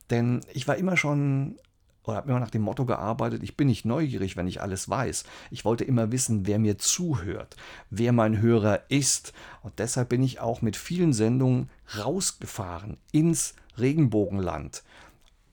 Denn 0.09 0.41
ich 0.53 0.67
war 0.67 0.75
immer 0.75 0.97
schon 0.97 1.55
oder 2.03 2.17
habe 2.17 2.29
immer 2.31 2.39
nach 2.39 2.49
dem 2.49 2.63
Motto 2.63 2.85
gearbeitet, 2.85 3.43
ich 3.43 3.55
bin 3.55 3.67
nicht 3.67 3.85
neugierig, 3.85 4.35
wenn 4.35 4.47
ich 4.47 4.61
alles 4.61 4.89
weiß. 4.89 5.25
Ich 5.51 5.63
wollte 5.63 5.83
immer 5.83 6.11
wissen, 6.11 6.47
wer 6.47 6.57
mir 6.57 6.79
zuhört, 6.79 7.55
wer 7.91 8.11
mein 8.11 8.41
Hörer 8.41 8.81
ist. 8.89 9.33
Und 9.61 9.77
deshalb 9.77 10.09
bin 10.09 10.23
ich 10.23 10.39
auch 10.39 10.63
mit 10.63 10.75
vielen 10.75 11.13
Sendungen 11.13 11.69
rausgefahren 11.97 12.97
ins 13.11 13.53
Regenbogenland. 13.77 14.81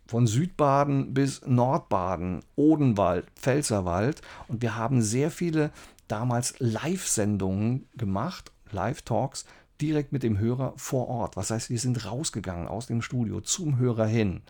Von 0.06 0.26
Südbaden 0.26 1.14
bis 1.14 1.44
Nordbaden, 1.46 2.42
Odenwald, 2.54 3.26
Pfälzerwald. 3.34 4.22
Und 4.48 4.62
wir 4.62 4.76
haben 4.76 5.02
sehr 5.02 5.30
viele 5.30 5.70
damals 6.08 6.54
Live-Sendungen 6.58 7.88
gemacht, 7.96 8.52
Live-Talks, 8.70 9.44
direkt 9.80 10.12
mit 10.12 10.22
dem 10.22 10.38
Hörer 10.38 10.72
vor 10.76 11.08
Ort. 11.08 11.36
Was 11.36 11.50
heißt, 11.50 11.70
wir 11.70 11.78
sind 11.78 12.04
rausgegangen 12.06 12.68
aus 12.68 12.86
dem 12.86 13.02
Studio 13.02 13.40
zum 13.40 13.78
Hörer 13.78 14.06
hin. 14.06 14.42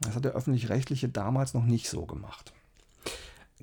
Das 0.00 0.14
hat 0.14 0.24
der 0.24 0.32
öffentlich-rechtliche 0.32 1.08
damals 1.08 1.54
noch 1.54 1.64
nicht 1.64 1.88
so 1.88 2.06
gemacht. 2.06 2.52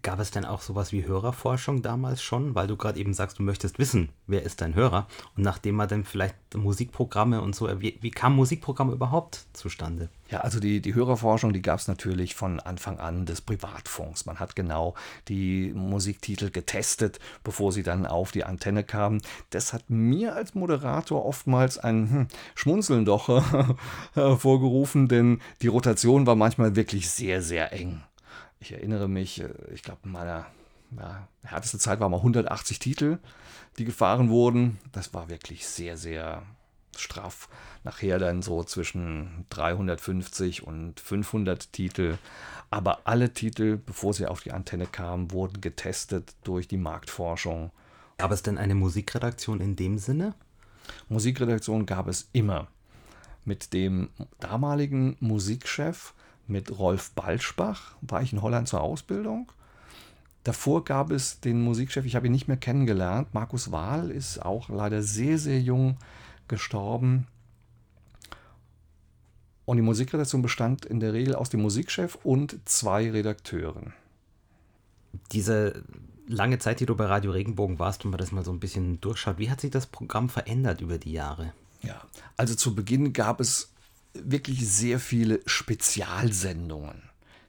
Gab 0.06 0.20
es 0.20 0.30
denn 0.30 0.46
auch 0.46 0.62
sowas 0.62 0.92
wie 0.92 1.08
Hörerforschung 1.08 1.82
damals 1.82 2.22
schon? 2.22 2.54
Weil 2.54 2.68
du 2.68 2.78
gerade 2.78 3.00
eben 3.00 3.16
sagst, 3.16 3.40
du 3.40 3.44
möchtest 3.44 3.80
wissen, 3.80 4.10
wer 4.28 4.44
ist 4.44 4.62
dein 4.62 4.76
Hörer? 4.76 5.08
Und 5.36 5.42
nachdem 5.42 5.74
man 5.74 5.88
dann 5.88 6.04
vielleicht 6.04 6.36
Musikprogramme 6.54 7.42
und 7.42 7.56
so, 7.56 7.82
wie, 7.82 7.98
wie 8.02 8.12
kam 8.12 8.36
Musikprogramm 8.36 8.92
überhaupt 8.92 9.48
zustande? 9.54 10.10
Ja, 10.30 10.42
also 10.42 10.60
die, 10.60 10.80
die 10.80 10.94
Hörerforschung, 10.94 11.54
die 11.54 11.64
gab 11.64 11.80
es 11.80 11.88
natürlich 11.88 12.36
von 12.36 12.60
Anfang 12.60 13.00
an 13.00 13.26
des 13.26 13.42
Privatfunks. 13.42 14.28
Man 14.28 14.40
hat 14.40 14.56
genau 14.56 14.94
die 15.28 15.74
Musiktitel 15.74 16.52
getestet, 16.52 17.18
bevor 17.44 17.72
sie 17.72 17.82
dann 17.82 18.06
auf 18.06 18.32
die 18.32 18.44
Antenne 18.44 18.84
kamen. 18.84 19.24
Das 19.50 19.74
hat 19.74 19.90
mir 19.90 20.36
als 20.36 20.54
Moderator 20.54 21.26
oftmals 21.26 21.80
ein 21.80 22.12
hm, 22.12 22.28
Schmunzeln 22.54 23.06
doch 23.06 23.28
hervorgerufen, 24.14 25.08
denn 25.08 25.42
die 25.64 25.68
Rotation 25.68 26.28
war 26.28 26.36
manchmal 26.36 26.76
wirklich 26.76 27.10
sehr, 27.10 27.42
sehr 27.42 27.74
eng. 27.74 28.04
Ich 28.60 28.72
erinnere 28.72 29.08
mich, 29.08 29.42
äh, 29.42 29.50
ich 29.74 29.84
glaube, 29.84 30.02
in 30.04 30.12
meiner 30.12 30.46
ja, 30.98 31.28
härteste 31.44 31.80
Zeit 31.80 32.00
waren 32.00 32.12
mal 32.12 32.18
180 32.18 32.80
Titel, 32.80 33.20
die 33.78 33.86
gefahren 33.86 34.30
wurden. 34.30 34.80
Das 34.92 35.14
war 35.14 35.30
wirklich 35.30 35.68
sehr, 35.68 35.98
sehr 35.98 36.44
straff. 36.96 37.50
Nachher 37.84 38.20
dann 38.20 38.42
so 38.42 38.64
zwischen 38.64 39.46
350 39.50 40.64
und 40.66 41.00
500 41.00 41.72
Titel. 41.74 42.18
Aber 42.70 43.02
alle 43.06 43.34
Titel, 43.34 43.78
bevor 43.78 44.14
sie 44.14 44.28
auf 44.28 44.42
die 44.42 44.52
Antenne 44.52 44.88
kamen, 44.88 45.32
wurden 45.32 45.62
getestet 45.62 46.34
durch 46.44 46.68
die 46.68 46.78
Marktforschung. 46.78 47.72
Gab 48.18 48.32
es 48.32 48.44
denn 48.44 48.58
eine 48.58 48.76
Musikredaktion 48.76 49.60
in 49.60 49.76
dem 49.76 49.98
Sinne? 49.98 50.34
Musikredaktion 51.10 51.86
gab 51.86 52.08
es 52.08 52.30
immer. 52.32 52.68
Mit 53.44 53.74
dem 53.74 54.10
damaligen 54.40 55.18
Musikchef 55.20 56.14
mit 56.48 56.78
Rolf 56.78 57.12
Balschbach 57.12 57.96
war 58.02 58.22
ich 58.22 58.34
in 58.34 58.42
Holland 58.42 58.68
zur 58.68 58.82
Ausbildung. 58.82 59.52
Davor 60.44 60.84
gab 60.84 61.10
es 61.12 61.40
den 61.40 61.62
Musikchef, 61.62 62.06
ich 62.06 62.16
habe 62.16 62.28
ihn 62.28 62.32
nicht 62.32 62.48
mehr 62.48 62.58
kennengelernt. 62.58 63.34
Markus 63.34 63.72
Wahl 63.72 64.12
ist 64.12 64.40
auch 64.44 64.70
leider 64.70 65.02
sehr, 65.02 65.40
sehr 65.40 65.60
jung 65.60 65.98
gestorben. 66.48 67.28
Und 69.66 69.78
die 69.78 69.84
Musikredaktion 69.84 70.44
bestand 70.44 70.86
in 70.86 71.00
der 71.00 71.14
Regel 71.14 71.34
aus 71.34 71.50
dem 71.50 71.62
Musikchef 71.62 72.20
und 72.24 72.60
zwei 72.66 73.10
Redakteuren. 73.10 73.94
Diese 75.32 75.84
lange 76.28 76.60
Zeit, 76.60 76.80
die 76.80 76.86
du 76.86 76.96
bei 76.96 77.06
Radio 77.06 77.32
Regenbogen 77.32 77.80
warst 77.80 78.06
und 78.06 78.12
man 78.12 78.20
das 78.20 78.32
mal 78.32 78.46
so 78.46 78.52
ein 78.52 78.60
bisschen 78.60 79.02
durchschaut, 79.02 79.40
wie 79.40 79.50
hat 79.50 79.62
sich 79.62 79.72
das 79.72 79.88
Programm 79.88 80.30
verändert 80.30 80.82
über 80.82 81.00
die 81.00 81.14
Jahre? 81.14 81.54
Ja, 81.82 82.02
also 82.38 82.56
zu 82.56 82.76
Beginn 82.76 83.14
gab 83.14 83.40
es 83.40 83.72
wirklich 84.24 84.68
sehr 84.68 85.00
viele 85.00 85.42
Spezialsendungen. 85.46 87.04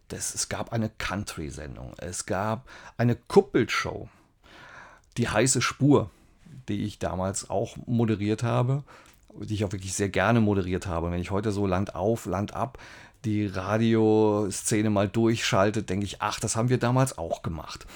Das, 0.09 0.35
es 0.35 0.48
gab 0.48 0.72
eine 0.72 0.88
Country-Sendung, 0.88 1.94
es 1.98 2.26
gab 2.26 2.68
eine 2.96 3.16
Kuppelshow, 3.16 4.09
die 5.16 5.29
heiße 5.29 5.61
Spur, 5.61 6.11
die 6.68 6.85
ich 6.85 6.98
damals 6.98 7.50
auch 7.50 7.76
moderiert 7.87 8.42
habe, 8.42 8.85
die 9.35 9.55
ich 9.55 9.64
auch 9.64 9.72
wirklich 9.72 9.94
sehr 9.94 10.09
gerne 10.09 10.40
moderiert 10.40 10.87
habe. 10.87 11.11
Wenn 11.11 11.20
ich 11.20 11.31
heute 11.31 11.50
so 11.50 11.66
Land 11.66 11.94
auf, 11.94 12.26
Land 12.26 12.55
ab 12.55 12.79
die 13.26 13.46
Radioszene 13.46 14.88
mal 14.88 15.09
durchschaltet, 15.09 15.90
denke 15.90 16.07
ich, 16.07 16.22
ach, 16.22 16.40
das 16.40 16.57
haben 16.57 16.68
wir 16.68 16.79
damals 16.79 17.18
auch 17.18 17.42
gemacht. 17.42 17.87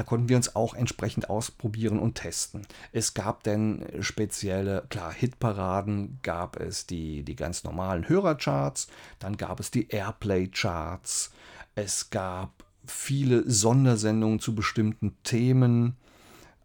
Da 0.00 0.04
konnten 0.04 0.30
wir 0.30 0.36
uns 0.38 0.56
auch 0.56 0.72
entsprechend 0.72 1.28
ausprobieren 1.28 1.98
und 1.98 2.14
testen. 2.14 2.66
Es 2.90 3.12
gab 3.12 3.42
denn 3.42 3.84
spezielle, 4.00 4.86
klar, 4.88 5.12
Hitparaden, 5.12 6.20
gab 6.22 6.58
es 6.58 6.86
die, 6.86 7.22
die 7.22 7.36
ganz 7.36 7.64
normalen 7.64 8.08
Hörercharts, 8.08 8.88
dann 9.18 9.36
gab 9.36 9.60
es 9.60 9.70
die 9.70 9.88
Airplay-Charts, 9.88 11.32
es 11.74 12.08
gab 12.08 12.64
viele 12.86 13.42
Sondersendungen 13.50 14.40
zu 14.40 14.54
bestimmten 14.54 15.18
Themen, 15.22 15.96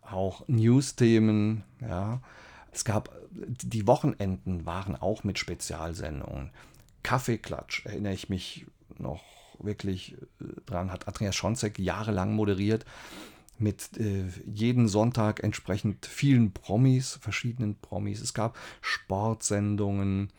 auch 0.02 0.48
News-Themen, 0.48 1.66
ja. 1.82 2.22
Es 2.72 2.86
gab, 2.86 3.14
die 3.32 3.86
Wochenenden 3.86 4.66
waren 4.66 4.96
auch 4.96 5.26
mit 5.26 5.40
Spezialsendungen. 5.40 6.52
Kaffeeklatsch, 7.04 7.86
erinnere 7.86 8.14
ich 8.14 8.30
mich 8.30 8.66
noch 8.98 9.24
wirklich 9.60 10.14
äh, 10.42 10.46
dran, 10.66 10.92
hat 10.92 11.08
Andreas 11.08 11.36
Schonzek 11.36 11.80
jahrelang 11.80 12.34
moderiert 12.34 12.86
mit 13.58 13.98
äh, 13.98 14.26
jeden 14.46 14.88
Sonntag 14.88 15.44
entsprechend 15.44 16.06
vielen 16.06 16.52
Promis, 16.52 17.18
verschiedenen 17.22 17.76
Promis. 17.76 18.22
Es 18.22 18.34
gab 18.34 18.58
Sportsendungen. 18.82 20.30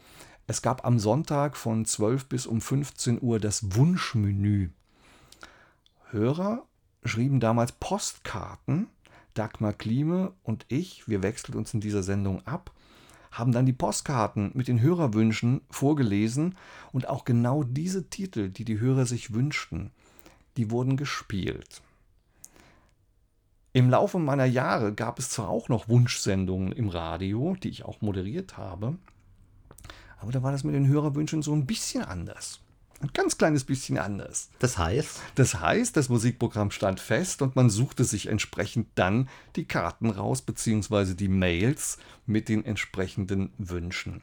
Es 0.47 0.63
gab 0.63 0.85
am 0.85 0.99
Sonntag 0.99 1.57
von 1.57 1.85
12 1.85 2.27
bis 2.27 2.47
um 2.47 2.61
15 2.61 3.21
Uhr 3.21 3.41
das 3.41 3.75
Wunschmenü. 3.75 4.71
Hörer 6.11 6.67
schrieben 7.05 7.41
damals 7.41 7.73
Postkarten. 7.73 8.89
Dagmar 9.35 9.75
Klime 9.75 10.33
und 10.45 10.65
ich, 10.69 11.09
wir 11.09 11.23
wechselten 11.23 11.59
uns 11.59 11.75
in 11.75 11.81
dieser 11.81 12.03
Sendung 12.03 12.47
ab 12.47 12.73
haben 13.31 13.53
dann 13.53 13.67
die 13.67 13.73
Postkarten 13.73 14.51
mit 14.55 14.69
den 14.69 14.81
Hörerwünschen 14.81 15.61
vorgelesen 15.71 16.57
und 16.93 17.09
auch 17.09 17.25
genau 17.25 17.63
diese 17.63 18.09
Titel, 18.09 18.49
die 18.49 18.65
die 18.65 18.81
Hörer 18.81 19.07
sich 19.07 19.35
wünschten, 19.35 19.91
die 20.57 20.71
wurden 20.71 20.97
gespielt. 20.97 21.83
Im 23.73 23.91
Laufe 23.91 24.19
meiner 24.19 24.47
Jahre 24.47 24.95
gab 24.95 25.19
es 25.19 25.29
zwar 25.29 25.51
auch 25.51 25.69
noch 25.69 25.89
Wunschsendungen 25.89 26.73
im 26.73 26.89
Radio, 26.89 27.57
die 27.63 27.69
ich 27.69 27.85
auch 27.85 28.01
moderiert 28.01 28.57
habe, 28.57 28.97
aber 30.19 30.33
da 30.33 30.43
war 30.43 30.53
das 30.53 30.65
mit 30.65 30.75
den 30.75 30.89
Hörerwünschen 30.89 31.43
so 31.43 31.53
ein 31.53 31.67
bisschen 31.67 32.03
anders. 32.03 32.61
Ein 33.01 33.11
ganz 33.13 33.37
kleines 33.37 33.65
bisschen 33.65 33.99
anders. 33.99 34.49
Das 34.59 34.79
heißt? 34.79 35.21
Das 35.35 35.61
heißt, 35.61 35.97
das 35.97 36.09
Musikprogramm 36.09 36.71
stand 36.71 36.99
fest 36.99 37.43
und 37.43 37.55
man 37.55 37.69
suchte 37.69 38.05
sich 38.05 38.29
entsprechend 38.29 38.89
dann 38.95 39.29
die 39.55 39.67
Karten 39.67 40.09
raus, 40.09 40.41
beziehungsweise 40.41 41.15
die 41.15 41.29
Mails 41.29 41.99
mit 42.25 42.49
den 42.49 42.65
entsprechenden 42.65 43.53
Wünschen. 43.59 44.23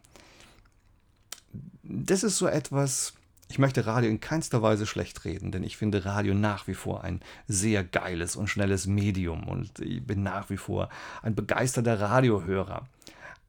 Das 1.83 2.23
ist 2.23 2.37
so 2.37 2.47
etwas, 2.47 3.13
ich 3.47 3.59
möchte 3.59 3.85
Radio 3.85 4.09
in 4.09 4.19
keinster 4.19 4.63
Weise 4.63 4.87
schlecht 4.87 5.23
reden, 5.25 5.51
denn 5.51 5.63
ich 5.63 5.77
finde 5.77 6.05
Radio 6.05 6.33
nach 6.33 6.65
wie 6.65 6.73
vor 6.73 7.03
ein 7.03 7.21
sehr 7.47 7.83
geiles 7.83 8.35
und 8.35 8.47
schnelles 8.47 8.87
Medium 8.87 9.47
und 9.47 9.79
ich 9.79 10.03
bin 10.03 10.23
nach 10.23 10.49
wie 10.49 10.57
vor 10.57 10.89
ein 11.21 11.35
begeisterter 11.35 11.99
Radiohörer. 11.99 12.87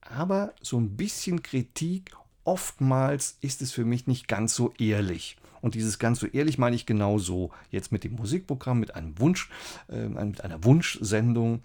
Aber 0.02 0.52
so 0.60 0.78
ein 0.78 0.96
bisschen 0.96 1.42
Kritik 1.42 2.14
oftmals 2.44 3.38
ist 3.40 3.62
es 3.62 3.72
für 3.72 3.84
mich 3.84 4.06
nicht 4.06 4.28
ganz 4.28 4.54
so 4.54 4.72
ehrlich. 4.78 5.36
Und 5.60 5.74
dieses 5.74 5.98
ganz 5.98 6.20
so 6.20 6.26
ehrlich 6.26 6.58
meine 6.58 6.76
ich 6.76 6.84
genau 6.84 7.18
so. 7.18 7.50
Jetzt 7.70 7.90
mit 7.90 8.04
dem 8.04 8.16
Musikprogramm, 8.16 8.80
mit 8.80 8.94
einem 8.94 9.18
Wunsch, 9.18 9.48
äh, 9.88 10.08
mit 10.08 10.44
einer 10.44 10.62
Wunschsendung. 10.62 11.62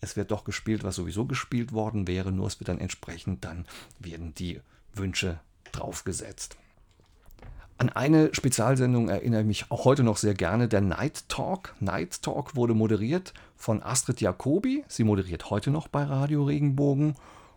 Es 0.00 0.16
wird 0.16 0.30
doch 0.30 0.44
gespielt, 0.44 0.84
was 0.84 0.94
sowieso 0.94 1.24
gespielt 1.24 1.72
worden 1.72 2.06
wäre, 2.06 2.30
nur 2.30 2.46
es 2.46 2.60
wird 2.60 2.68
dann 2.68 2.78
entsprechend, 2.78 3.44
dann 3.44 3.66
werden 3.98 4.34
die 4.34 4.60
Wünsche 4.94 5.40
draufgesetzt. 5.72 6.56
An 7.78 7.90
eine 7.90 8.32
Spezialsendung 8.32 9.08
erinnere 9.08 9.40
ich 9.40 9.46
mich 9.46 9.70
auch 9.70 9.84
heute 9.84 10.02
noch 10.02 10.16
sehr 10.16 10.34
gerne, 10.34 10.68
der 10.68 10.80
Night 10.80 11.28
Talk. 11.28 11.74
Night 11.80 12.22
Talk 12.22 12.56
wurde 12.56 12.74
moderiert 12.74 13.34
von 13.56 13.82
Astrid 13.82 14.20
Jacobi. 14.20 14.84
Sie 14.88 15.04
moderiert 15.04 15.50
heute 15.50 15.70
noch 15.70 15.88
bei 15.88 16.04
Radio 16.04 16.44
Regenbogen 16.44 17.16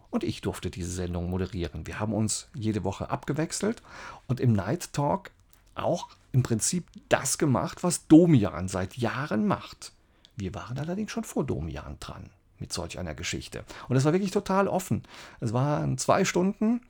und 0.09 0.23
ich 0.23 0.41
durfte 0.41 0.69
diese 0.69 0.91
Sendung 0.91 1.29
moderieren. 1.29 1.85
Wir 1.87 1.99
haben 1.99 2.13
uns 2.13 2.47
jede 2.53 2.83
Woche 2.83 3.09
abgewechselt 3.09 3.81
und 4.27 4.39
im 4.39 4.53
Night 4.53 4.93
Talk 4.93 5.31
auch 5.75 6.09
im 6.31 6.43
Prinzip 6.43 6.87
das 7.09 7.37
gemacht, 7.37 7.83
was 7.83 8.07
Domian 8.07 8.67
seit 8.67 8.97
Jahren 8.97 9.47
macht. 9.47 9.93
Wir 10.35 10.53
waren 10.53 10.77
allerdings 10.77 11.11
schon 11.11 11.23
vor 11.23 11.45
Domian 11.45 11.97
dran 11.99 12.29
mit 12.59 12.73
solch 12.73 12.99
einer 12.99 13.15
Geschichte. 13.15 13.63
Und 13.87 13.95
es 13.95 14.05
war 14.05 14.13
wirklich 14.13 14.31
total 14.31 14.67
offen. 14.67 15.03
Es 15.39 15.53
waren 15.53 15.97
zwei 15.97 16.25
Stunden, 16.25 16.81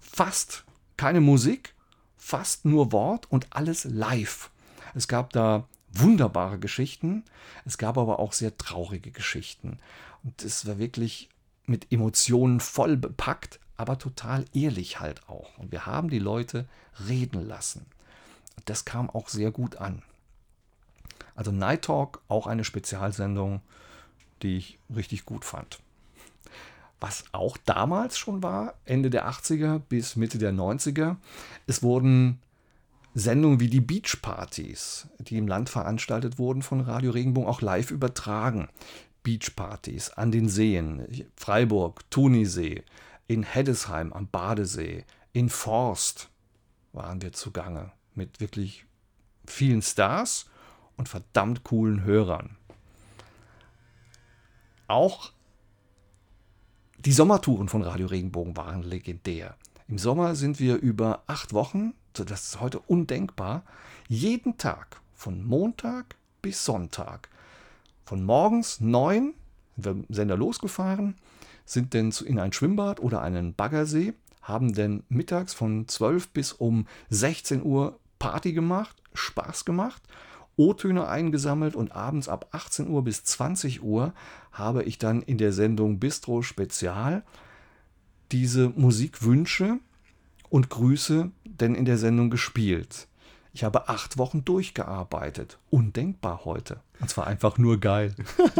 fast 0.00 0.64
keine 0.96 1.20
Musik, 1.20 1.74
fast 2.16 2.64
nur 2.64 2.92
Wort 2.92 3.30
und 3.30 3.48
alles 3.50 3.84
live. 3.84 4.50
Es 4.94 5.08
gab 5.08 5.32
da 5.32 5.66
wunderbare 5.92 6.58
Geschichten. 6.58 7.24
Es 7.64 7.78
gab 7.78 7.98
aber 7.98 8.18
auch 8.18 8.32
sehr 8.32 8.56
traurige 8.56 9.10
Geschichten. 9.10 9.78
Und 10.24 10.42
es 10.42 10.66
war 10.66 10.78
wirklich 10.78 11.28
mit 11.72 11.90
Emotionen 11.90 12.60
voll 12.60 12.98
bepackt, 12.98 13.58
aber 13.78 13.98
total 13.98 14.44
ehrlich 14.52 15.00
halt 15.00 15.26
auch. 15.26 15.56
Und 15.56 15.72
wir 15.72 15.86
haben 15.86 16.10
die 16.10 16.18
Leute 16.18 16.68
reden 17.08 17.48
lassen. 17.48 17.86
Das 18.66 18.84
kam 18.84 19.08
auch 19.08 19.30
sehr 19.30 19.50
gut 19.50 19.76
an. 19.76 20.02
Also 21.34 21.50
Night 21.50 21.86
Talk, 21.86 22.20
auch 22.28 22.46
eine 22.46 22.62
Spezialsendung, 22.62 23.62
die 24.42 24.58
ich 24.58 24.78
richtig 24.94 25.24
gut 25.24 25.46
fand. 25.46 25.80
Was 27.00 27.24
auch 27.32 27.56
damals 27.64 28.18
schon 28.18 28.42
war, 28.42 28.74
Ende 28.84 29.08
der 29.08 29.28
80er 29.28 29.78
bis 29.78 30.14
Mitte 30.14 30.36
der 30.36 30.52
90er, 30.52 31.16
es 31.66 31.82
wurden 31.82 32.38
Sendungen 33.14 33.60
wie 33.60 33.68
die 33.68 33.80
Beachpartys, 33.80 35.08
die 35.18 35.38
im 35.38 35.48
Land 35.48 35.70
veranstaltet 35.70 36.38
wurden 36.38 36.60
von 36.60 36.82
Radio 36.82 37.10
Regenbogen, 37.10 37.48
auch 37.48 37.62
live 37.62 37.90
übertragen. 37.90 38.68
Beachpartys 39.22 40.10
an 40.10 40.30
den 40.30 40.48
Seen, 40.48 41.26
Freiburg, 41.36 42.08
Tunisee, 42.10 42.82
in 43.26 43.42
Heddesheim 43.42 44.12
am 44.12 44.28
Badesee, 44.28 45.04
in 45.32 45.48
Forst 45.48 46.28
waren 46.92 47.22
wir 47.22 47.32
zugange 47.32 47.92
mit 48.14 48.40
wirklich 48.40 48.84
vielen 49.46 49.82
Stars 49.82 50.46
und 50.96 51.08
verdammt 51.08 51.64
coolen 51.64 52.04
Hörern. 52.04 52.56
Auch 54.88 55.32
die 56.98 57.12
Sommertouren 57.12 57.68
von 57.68 57.82
Radio 57.82 58.06
Regenbogen 58.06 58.56
waren 58.56 58.82
legendär. 58.82 59.56
Im 59.88 59.98
Sommer 59.98 60.34
sind 60.34 60.60
wir 60.60 60.76
über 60.76 61.22
acht 61.26 61.52
Wochen, 61.52 61.94
das 62.12 62.44
ist 62.44 62.60
heute 62.60 62.78
undenkbar, 62.78 63.64
jeden 64.08 64.58
Tag 64.58 65.00
von 65.14 65.42
Montag 65.44 66.16
bis 66.42 66.64
Sonntag, 66.64 67.28
von 68.04 68.24
morgens 68.24 68.80
neun 68.80 69.34
sind 69.76 69.84
wir 69.84 69.92
im 69.92 70.06
Sender 70.08 70.36
losgefahren, 70.36 71.16
sind 71.64 71.94
dann 71.94 72.12
in 72.24 72.38
ein 72.38 72.52
Schwimmbad 72.52 73.00
oder 73.00 73.22
einen 73.22 73.54
Baggersee, 73.54 74.12
haben 74.42 74.74
dann 74.74 75.02
mittags 75.08 75.54
von 75.54 75.88
12 75.88 76.28
bis 76.30 76.52
um 76.52 76.86
16 77.08 77.62
Uhr 77.62 77.98
Party 78.18 78.52
gemacht, 78.52 78.96
Spaß 79.14 79.64
gemacht 79.64 80.02
O-Töne 80.56 81.08
eingesammelt 81.08 81.74
und 81.74 81.92
abends 81.92 82.28
ab 82.28 82.48
18 82.52 82.88
Uhr 82.88 83.02
bis 83.02 83.24
20 83.24 83.82
Uhr 83.82 84.12
habe 84.52 84.82
ich 84.84 84.98
dann 84.98 85.22
in 85.22 85.38
der 85.38 85.52
Sendung 85.52 85.98
Bistro 85.98 86.42
Spezial 86.42 87.24
diese 88.32 88.68
Musikwünsche 88.68 89.78
und 90.50 90.68
Grüße 90.68 91.30
denn 91.44 91.74
in 91.74 91.86
der 91.86 91.96
Sendung 91.96 92.28
gespielt. 92.28 93.08
Ich 93.52 93.64
habe 93.64 93.88
acht 93.88 94.18
Wochen 94.18 94.44
durchgearbeitet. 94.44 95.58
Undenkbar 95.70 96.44
heute. 96.44 96.80
Und 97.00 97.10
zwar 97.10 97.26
einfach 97.26 97.58
nur 97.58 97.78
geil. 97.78 98.14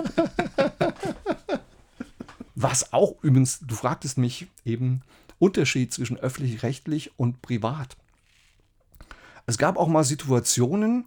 Was 2.55 2.92
auch 2.92 3.14
übrigens, 3.22 3.61
du 3.61 3.74
fragtest 3.74 4.18
mich 4.18 4.48
eben, 4.64 5.02
Unterschied 5.38 5.92
zwischen 5.92 6.18
öffentlich-rechtlich 6.18 7.18
und 7.18 7.42
privat. 7.42 7.96
Es 9.46 9.59
gab 9.59 9.76
auch 9.76 9.88
mal 9.88 10.05
Situationen, 10.05 11.07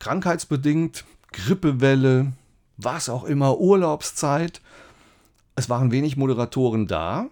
krankheitsbedingt, 0.00 1.04
Grippewelle, 1.32 2.32
was 2.76 3.08
auch 3.08 3.24
immer, 3.24 3.58
Urlaubszeit. 3.58 4.60
Es 5.54 5.68
waren 5.68 5.92
wenig 5.92 6.16
Moderatoren 6.16 6.86
da. 6.86 7.28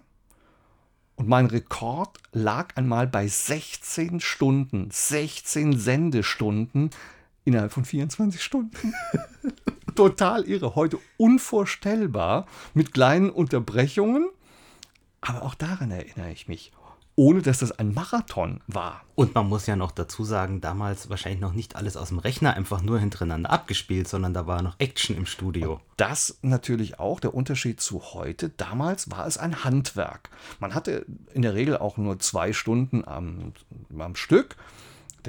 Und 1.15 1.29
mein 1.29 1.45
Rekord 1.45 2.17
lag 2.33 2.75
einmal 2.75 3.07
bei 3.07 3.27
16 3.27 4.19
Stunden, 4.19 4.89
16 4.91 5.77
Sendestunden 5.77 6.89
innerhalb 7.45 7.71
von 7.71 7.85
24 7.85 8.43
Stunden. 8.43 8.93
Total 9.95 10.43
irre, 10.43 10.75
heute 10.75 10.99
unvorstellbar, 11.17 12.47
mit 12.73 12.93
kleinen 12.93 13.29
Unterbrechungen. 13.29 14.27
Aber 15.21 15.43
auch 15.43 15.55
daran 15.55 15.91
erinnere 15.91 16.31
ich 16.31 16.47
mich 16.47 16.73
ohne 17.15 17.41
dass 17.41 17.59
das 17.59 17.71
ein 17.71 17.93
Marathon 17.93 18.61
war. 18.67 19.01
Und 19.15 19.33
man 19.33 19.47
muss 19.47 19.65
ja 19.67 19.77
noch 19.77 19.91
dazu 19.91 20.25
sagen, 20.25 20.59
damals 20.59 21.09
wahrscheinlich 21.09 21.39
noch 21.39 21.53
nicht 21.53 21.77
alles 21.77 21.95
aus 21.95 22.09
dem 22.09 22.19
Rechner 22.19 22.55
einfach 22.55 22.81
nur 22.81 22.99
hintereinander 22.99 23.49
abgespielt, 23.49 24.09
sondern 24.09 24.33
da 24.33 24.47
war 24.47 24.61
noch 24.61 24.75
Action 24.79 25.15
im 25.15 25.25
Studio. 25.25 25.79
Das 25.95 26.37
natürlich 26.41 26.99
auch 26.99 27.21
der 27.21 27.33
Unterschied 27.33 27.79
zu 27.79 28.01
heute. 28.13 28.49
Damals 28.49 29.09
war 29.11 29.25
es 29.25 29.37
ein 29.37 29.63
Handwerk. 29.63 30.29
Man 30.59 30.73
hatte 30.73 31.05
in 31.33 31.41
der 31.41 31.53
Regel 31.53 31.77
auch 31.77 31.95
nur 31.95 32.19
zwei 32.19 32.51
Stunden 32.51 33.07
am, 33.07 33.53
am 33.97 34.15
Stück 34.15 34.57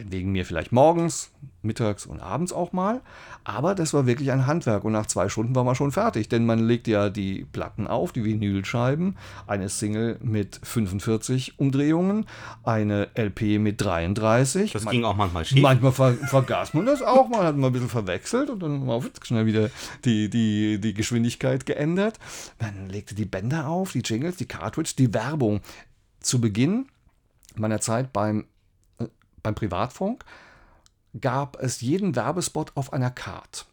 wegen 0.08 0.32
mir 0.32 0.44
vielleicht 0.44 0.72
morgens, 0.72 1.30
mittags 1.62 2.06
und 2.06 2.20
abends 2.20 2.52
auch 2.52 2.72
mal. 2.72 3.02
Aber 3.44 3.74
das 3.74 3.94
war 3.94 4.06
wirklich 4.06 4.32
ein 4.32 4.46
Handwerk 4.46 4.84
und 4.84 4.92
nach 4.92 5.06
zwei 5.06 5.28
Stunden 5.28 5.54
war 5.54 5.64
man 5.64 5.74
schon 5.74 5.92
fertig, 5.92 6.28
denn 6.28 6.46
man 6.46 6.66
legt 6.66 6.88
ja 6.88 7.10
die 7.10 7.44
Platten 7.44 7.86
auf, 7.86 8.12
die 8.12 8.24
Vinylscheiben, 8.24 9.16
eine 9.46 9.68
Single 9.68 10.18
mit 10.22 10.60
45 10.62 11.58
Umdrehungen, 11.58 12.26
eine 12.64 13.08
LP 13.16 13.60
mit 13.60 13.80
33. 13.80 14.72
Das 14.72 14.84
man, 14.84 14.92
ging 14.92 15.04
auch 15.04 15.16
manchmal 15.16 15.44
schief. 15.44 15.62
Manchmal 15.62 15.92
ver 15.92 16.14
vergaß 16.14 16.74
man 16.74 16.86
das 16.86 17.02
auch, 17.02 17.28
man 17.28 17.44
hat 17.44 17.56
mal 17.56 17.68
ein 17.68 17.72
bisschen 17.72 17.88
verwechselt 17.88 18.50
und 18.50 18.60
dann 18.60 18.86
war 18.86 19.02
schnell 19.22 19.46
wieder 19.46 19.70
die, 20.04 20.28
die, 20.28 20.80
die 20.80 20.94
Geschwindigkeit 20.94 21.66
geändert. 21.66 22.18
Man 22.60 22.88
legte 22.88 23.14
die 23.14 23.26
Bänder 23.26 23.68
auf, 23.68 23.92
die 23.92 24.00
Jingles, 24.00 24.36
die 24.36 24.46
Cartridge, 24.46 24.94
die 24.98 25.12
Werbung. 25.12 25.60
Zu 26.20 26.40
Beginn 26.40 26.86
meiner 27.54 27.80
Zeit 27.80 28.12
beim 28.12 28.46
beim 29.46 29.54
Privatfunk 29.54 30.24
gab 31.20 31.62
es 31.62 31.80
jeden 31.80 32.16
Werbespot 32.16 32.72
auf 32.74 32.92
einer 32.92 33.12
Card. 33.12 33.66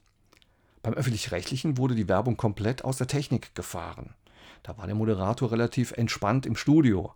Beim 0.83 0.93
öffentlich-rechtlichen 0.93 1.79
wurde 1.79 1.95
die 1.95 2.07
Werbung 2.07 2.37
komplett 2.37 2.85
aus 2.85 2.97
der 2.97 3.07
Technik 3.07 3.55
gefahren. 3.55 4.13
Da 4.61 4.77
war 4.77 4.85
der 4.85 4.93
Moderator 4.93 5.51
relativ 5.51 5.91
entspannt 5.93 6.45
im 6.45 6.55
Studio. 6.55 7.15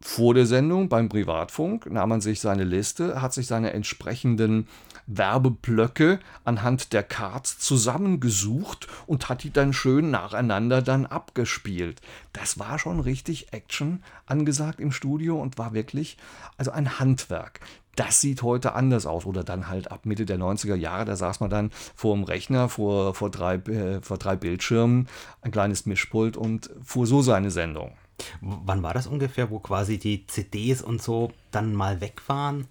Vor 0.00 0.34
der 0.34 0.46
Sendung 0.46 0.88
beim 0.88 1.08
Privatfunk 1.08 1.86
nahm 1.88 2.08
man 2.08 2.20
sich 2.20 2.40
seine 2.40 2.64
Liste, 2.64 3.22
hat 3.22 3.32
sich 3.34 3.46
seine 3.46 3.72
entsprechenden 3.72 4.66
Werbeblöcke 5.10 6.20
anhand 6.44 6.92
der 6.92 7.02
Cards 7.02 7.58
zusammengesucht 7.58 8.86
und 9.06 9.28
hat 9.28 9.42
die 9.42 9.52
dann 9.52 9.72
schön 9.72 10.10
nacheinander 10.10 10.82
dann 10.82 11.04
abgespielt. 11.04 12.00
Das 12.32 12.58
war 12.58 12.78
schon 12.78 13.00
richtig 13.00 13.52
Action 13.52 14.02
angesagt 14.26 14.78
im 14.78 14.92
Studio 14.92 15.40
und 15.40 15.58
war 15.58 15.74
wirklich 15.74 16.16
also 16.56 16.70
ein 16.70 16.98
Handwerk. 16.98 17.60
Das 17.96 18.20
sieht 18.20 18.42
heute 18.42 18.74
anders 18.74 19.04
aus. 19.04 19.26
Oder 19.26 19.44
dann 19.44 19.68
halt 19.68 19.90
ab 19.90 20.06
Mitte 20.06 20.24
der 20.24 20.38
90er 20.38 20.76
Jahre, 20.76 21.04
da 21.04 21.16
saß 21.16 21.40
man 21.40 21.50
dann 21.50 21.70
vor 21.94 22.14
dem 22.14 22.24
Rechner, 22.24 22.68
vor, 22.68 23.14
vor, 23.14 23.30
drei, 23.30 23.56
äh, 23.56 24.00
vor 24.00 24.16
drei 24.16 24.36
Bildschirmen, 24.36 25.08
ein 25.42 25.50
kleines 25.50 25.86
Mischpult 25.86 26.36
und 26.36 26.70
fuhr 26.82 27.06
so 27.06 27.20
seine 27.20 27.50
Sendung. 27.50 27.92
Wann 28.40 28.82
war 28.82 28.94
das 28.94 29.06
ungefähr, 29.06 29.50
wo 29.50 29.58
quasi 29.58 29.98
die 29.98 30.26
CDs 30.26 30.82
und 30.82 31.02
so 31.02 31.32
dann 31.50 31.74
mal 31.74 32.00
weg 32.00 32.22
waren? 32.28 32.68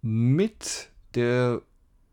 Mit 0.00 0.90
der 1.14 1.62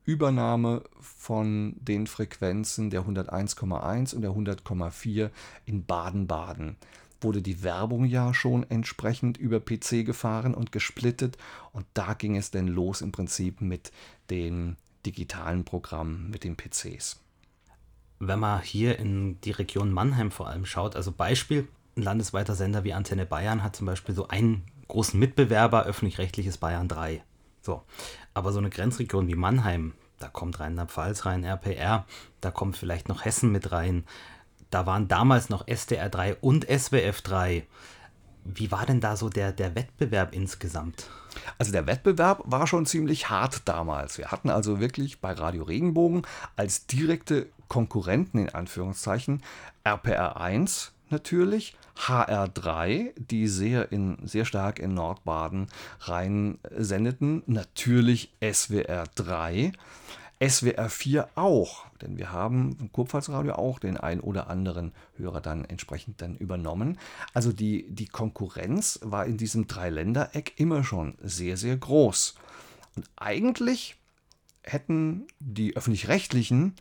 Übernahme 0.04 0.84
von 1.00 1.76
den 1.80 2.08
Frequenzen 2.08 2.90
der 2.90 3.02
101,1 3.02 4.16
und 4.16 4.22
der 4.22 4.32
100,4 4.32 5.32
in 5.66 5.86
Baden-Baden 5.86 6.78
wurde 7.22 7.42
die 7.42 7.64
Werbung 7.64 8.06
ja 8.06 8.34
schon 8.34 8.70
entsprechend 8.70 9.38
über 9.38 9.60
PC 9.60 10.06
gefahren 10.06 10.54
und 10.54 10.72
gesplittet 10.72 11.38
und 11.72 11.86
da 11.94 12.14
ging 12.14 12.38
es 12.38 12.52
dann 12.52 12.68
los 12.68 13.02
im 13.02 13.12
Prinzip 13.12 13.62
mit 13.62 13.92
den 14.30 14.78
digitalen 15.06 15.66
Programmen, 15.66 16.30
mit 16.30 16.44
den 16.44 16.56
PCs. 16.56 17.20
Wenn 18.20 18.40
man 18.40 18.62
hier 18.62 19.00
in 19.00 19.42
die 19.42 19.52
Region 19.52 19.92
Mannheim 19.92 20.32
vor 20.32 20.48
allem 20.48 20.66
schaut, 20.66 20.96
also 20.96 21.12
Beispiel, 21.12 21.68
ein 21.98 22.04
landesweiter 22.04 22.56
Sender 22.56 22.84
wie 22.84 22.94
Antenne 22.94 23.26
Bayern 23.26 23.64
hat 23.64 23.76
zum 23.76 23.88
Beispiel 23.88 24.16
so 24.16 24.28
einen 24.28 24.64
großen 24.88 25.20
Mitbewerber, 25.20 25.86
öffentlich-rechtliches 25.86 26.58
Bayern 26.58 26.88
3. 26.88 27.24
So. 27.66 27.84
Aber 28.36 28.52
so 28.52 28.60
eine 28.60 28.70
Grenzregion 28.70 29.28
wie 29.28 29.36
Mannheim, 29.36 29.94
da 30.20 30.28
kommt 30.28 30.60
Rheinland-Pfalz 30.60 31.26
rein, 31.26 31.44
RPR, 31.44 32.06
da 32.40 32.52
kommt 32.52 32.78
vielleicht 32.78 33.10
noch 33.10 33.26
Hessen 33.26 33.52
mit 33.52 33.72
rein. 33.72 34.06
Da 34.70 34.86
waren 34.86 35.08
damals 35.08 35.50
noch 35.50 35.68
SDR 35.68 36.10
3 36.10 36.36
und 36.36 36.66
SWF 36.70 37.22
3. 37.22 37.66
Wie 38.44 38.72
war 38.72 38.86
denn 38.86 39.02
da 39.02 39.18
so 39.18 39.30
der, 39.30 39.52
der 39.52 39.74
Wettbewerb 39.74 40.36
insgesamt? 40.36 41.10
Also 41.58 41.72
der 41.72 41.88
Wettbewerb 41.88 42.44
war 42.46 42.68
schon 42.68 42.86
ziemlich 42.86 43.30
hart 43.30 43.68
damals. 43.68 44.20
Wir 44.20 44.32
hatten 44.32 44.52
also 44.52 44.80
wirklich 44.80 45.20
bei 45.20 45.32
Radio 45.32 45.64
Regenbogen 45.64 46.22
als 46.56 46.86
direkte 46.86 47.48
Konkurrenten 47.68 48.38
in 48.38 48.50
Anführungszeichen 48.50 49.42
RPR 49.84 50.40
1, 50.40 50.94
natürlich, 51.12 51.76
HR3, 51.98 53.14
die 53.18 53.48
sehr, 53.48 53.92
in, 53.92 54.18
sehr 54.28 54.46
stark 54.46 54.80
in 54.80 54.94
Nordbaden 54.94 55.68
rein 56.02 56.58
sendeten, 56.72 57.44
natürlich 57.46 58.34
SWR 58.42 59.06
3, 59.16 59.72
SWR 60.46 60.90
4 60.90 61.30
auch, 61.36 61.86
denn 62.02 62.18
wir 62.18 62.32
haben 62.32 62.78
im 62.80 62.92
Kurpfalzradio 62.92 63.54
auch 63.54 63.80
den 63.80 63.98
ein 63.98 64.20
oder 64.20 64.50
anderen 64.50 64.92
Hörer 65.16 65.40
dann 65.40 65.64
entsprechend 65.64 66.22
dann 66.22 66.36
übernommen. 66.36 67.00
Also 67.34 67.54
die, 67.54 67.88
die 67.90 68.08
Konkurrenz 68.08 69.00
war 69.02 69.26
in 69.26 69.38
diesem 69.38 69.68
Dreiländereck 69.68 70.54
immer 70.58 70.84
schon 70.84 71.16
sehr, 71.22 71.56
sehr 71.56 71.78
groß. 71.78 72.36
Und 72.98 73.10
eigentlich 73.16 73.96
hätten 74.64 75.28
die 75.40 75.78
öffentlich-rechtlichen 75.78 76.76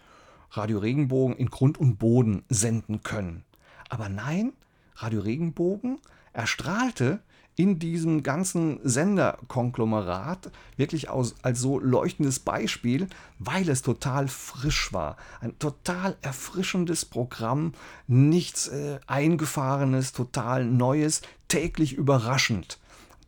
Radio 0.50 0.78
Regenbogen 0.78 1.36
in 1.36 1.50
Grund 1.50 1.78
und 1.78 1.98
Boden 1.98 2.44
senden 2.48 3.02
können. 3.02 3.44
Aber 3.88 4.08
nein, 4.08 4.52
Radio 4.96 5.20
Regenbogen 5.20 5.98
erstrahlte 6.32 7.20
in 7.56 7.78
diesem 7.78 8.22
ganzen 8.22 8.80
Senderkonglomerat 8.82 10.50
wirklich 10.76 11.08
aus, 11.08 11.36
als 11.42 11.60
so 11.60 11.78
leuchtendes 11.78 12.40
Beispiel, 12.40 13.08
weil 13.38 13.68
es 13.68 13.82
total 13.82 14.26
frisch 14.28 14.92
war. 14.92 15.16
Ein 15.40 15.58
total 15.58 16.16
erfrischendes 16.20 17.04
Programm, 17.04 17.72
nichts 18.08 18.68
äh, 18.68 18.98
Eingefahrenes, 19.06 20.12
total 20.12 20.64
Neues, 20.64 21.22
täglich 21.46 21.92
überraschend. 21.92 22.78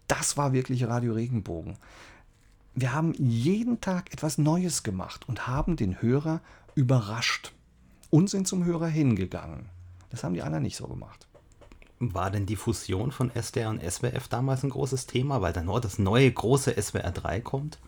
Das 0.08 0.36
war 0.36 0.52
wirklich 0.52 0.84
Radio 0.84 1.12
Regenbogen. 1.12 1.76
Wir 2.74 2.92
haben 2.92 3.14
jeden 3.14 3.80
Tag 3.80 4.12
etwas 4.12 4.38
Neues 4.38 4.82
gemacht 4.82 5.28
und 5.28 5.46
haben 5.46 5.76
den 5.76 6.02
Hörer 6.02 6.40
überrascht 6.74 7.52
und 8.10 8.28
sind 8.28 8.46
zum 8.46 8.64
Hörer 8.64 8.88
hingegangen. 8.88 9.70
Das 10.10 10.24
haben 10.24 10.34
die 10.34 10.42
anderen 10.42 10.62
nicht 10.62 10.76
so 10.76 10.86
gemacht. 10.86 11.26
War 11.98 12.30
denn 12.30 12.46
die 12.46 12.56
Fusion 12.56 13.10
von 13.10 13.34
SDR 13.34 13.70
und 13.70 13.82
SWF 13.82 14.28
damals 14.28 14.62
ein 14.62 14.70
großes 14.70 15.06
Thema, 15.06 15.40
weil 15.40 15.52
dann 15.52 15.66
nur 15.66 15.80
das 15.80 15.98
neue 15.98 16.30
große 16.30 16.80
SWR 16.80 17.10
3 17.10 17.40
kommt? 17.40 17.78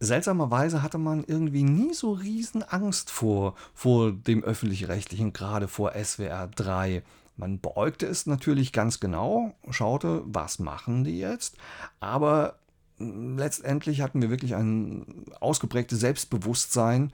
Seltsamerweise 0.00 0.82
hatte 0.82 0.98
man 0.98 1.24
irgendwie 1.24 1.64
nie 1.64 1.92
so 1.92 2.12
riesen 2.12 2.62
Angst 2.62 3.10
vor, 3.10 3.54
vor 3.74 4.12
dem 4.12 4.44
öffentlich-rechtlichen, 4.44 5.32
gerade 5.32 5.66
vor 5.66 5.92
SWR 5.92 6.48
3. 6.48 7.02
Man 7.36 7.60
beäugte 7.60 8.06
es 8.06 8.26
natürlich 8.26 8.72
ganz 8.72 9.00
genau, 9.00 9.54
schaute, 9.70 10.22
was 10.24 10.58
machen 10.58 11.04
die 11.04 11.18
jetzt, 11.18 11.56
aber 12.00 12.58
letztendlich 12.98 14.00
hatten 14.00 14.20
wir 14.20 14.30
wirklich 14.30 14.54
ein 14.56 15.24
ausgeprägtes 15.40 16.00
Selbstbewusstsein 16.00 17.12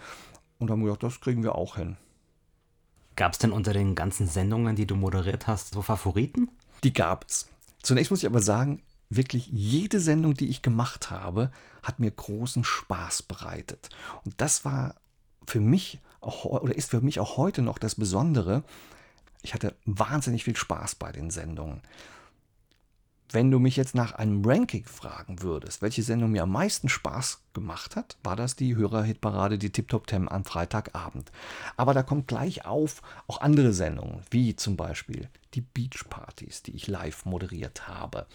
und 0.58 0.70
haben 0.70 0.82
gedacht, 0.82 1.02
das 1.02 1.20
kriegen 1.20 1.42
wir 1.42 1.54
auch 1.54 1.76
hin. 1.76 1.96
Gab 3.16 3.32
es 3.32 3.38
denn 3.38 3.52
unter 3.52 3.72
den 3.72 3.94
ganzen 3.94 4.26
Sendungen, 4.26 4.76
die 4.76 4.86
du 4.86 4.96
moderiert 4.96 5.46
hast, 5.46 5.74
so 5.74 5.82
Favoriten? 5.82 6.48
Die 6.82 6.92
gab 6.92 7.26
es. 7.28 7.48
Zunächst 7.82 8.10
muss 8.10 8.20
ich 8.20 8.26
aber 8.26 8.42
sagen, 8.42 8.82
wirklich 9.10 9.46
jede 9.46 10.00
Sendung, 10.00 10.34
die 10.34 10.48
ich 10.48 10.62
gemacht 10.62 11.10
habe, 11.10 11.50
hat 11.82 12.00
mir 12.00 12.10
großen 12.10 12.64
Spaß 12.64 13.22
bereitet. 13.22 13.90
Und 14.24 14.34
das 14.38 14.64
war 14.64 14.96
für 15.46 15.60
mich 15.60 16.00
auch, 16.20 16.44
oder 16.44 16.74
ist 16.74 16.90
für 16.90 17.00
mich 17.00 17.20
auch 17.20 17.36
heute 17.36 17.62
noch 17.62 17.78
das 17.78 17.94
Besondere. 17.94 18.64
Ich 19.42 19.54
hatte 19.54 19.76
wahnsinnig 19.84 20.44
viel 20.44 20.56
Spaß 20.56 20.94
bei 20.96 21.12
den 21.12 21.30
Sendungen. 21.30 21.82
Wenn 23.34 23.50
du 23.50 23.58
mich 23.58 23.74
jetzt 23.74 23.96
nach 23.96 24.12
einem 24.12 24.44
Ranking 24.44 24.84
fragen 24.84 25.42
würdest, 25.42 25.82
welche 25.82 26.04
Sendung 26.04 26.30
mir 26.30 26.44
am 26.44 26.52
meisten 26.52 26.88
Spaß 26.88 27.40
gemacht 27.52 27.96
hat, 27.96 28.16
war 28.22 28.36
das 28.36 28.54
die 28.54 28.76
Hörerhitparade, 28.76 29.58
die 29.58 29.70
Tip 29.70 29.88
Top 29.88 30.08
10 30.08 30.28
am 30.28 30.44
Freitagabend. 30.44 31.32
Aber 31.76 31.94
da 31.94 32.04
kommt 32.04 32.28
gleich 32.28 32.64
auf 32.64 33.02
auch 33.26 33.40
andere 33.40 33.72
Sendungen, 33.72 34.22
wie 34.30 34.54
zum 34.54 34.76
Beispiel 34.76 35.28
die 35.54 35.62
Beach 35.62 36.04
Partys, 36.08 36.62
die 36.62 36.76
ich 36.76 36.86
live 36.86 37.24
moderiert 37.24 37.88
habe. 37.88 38.26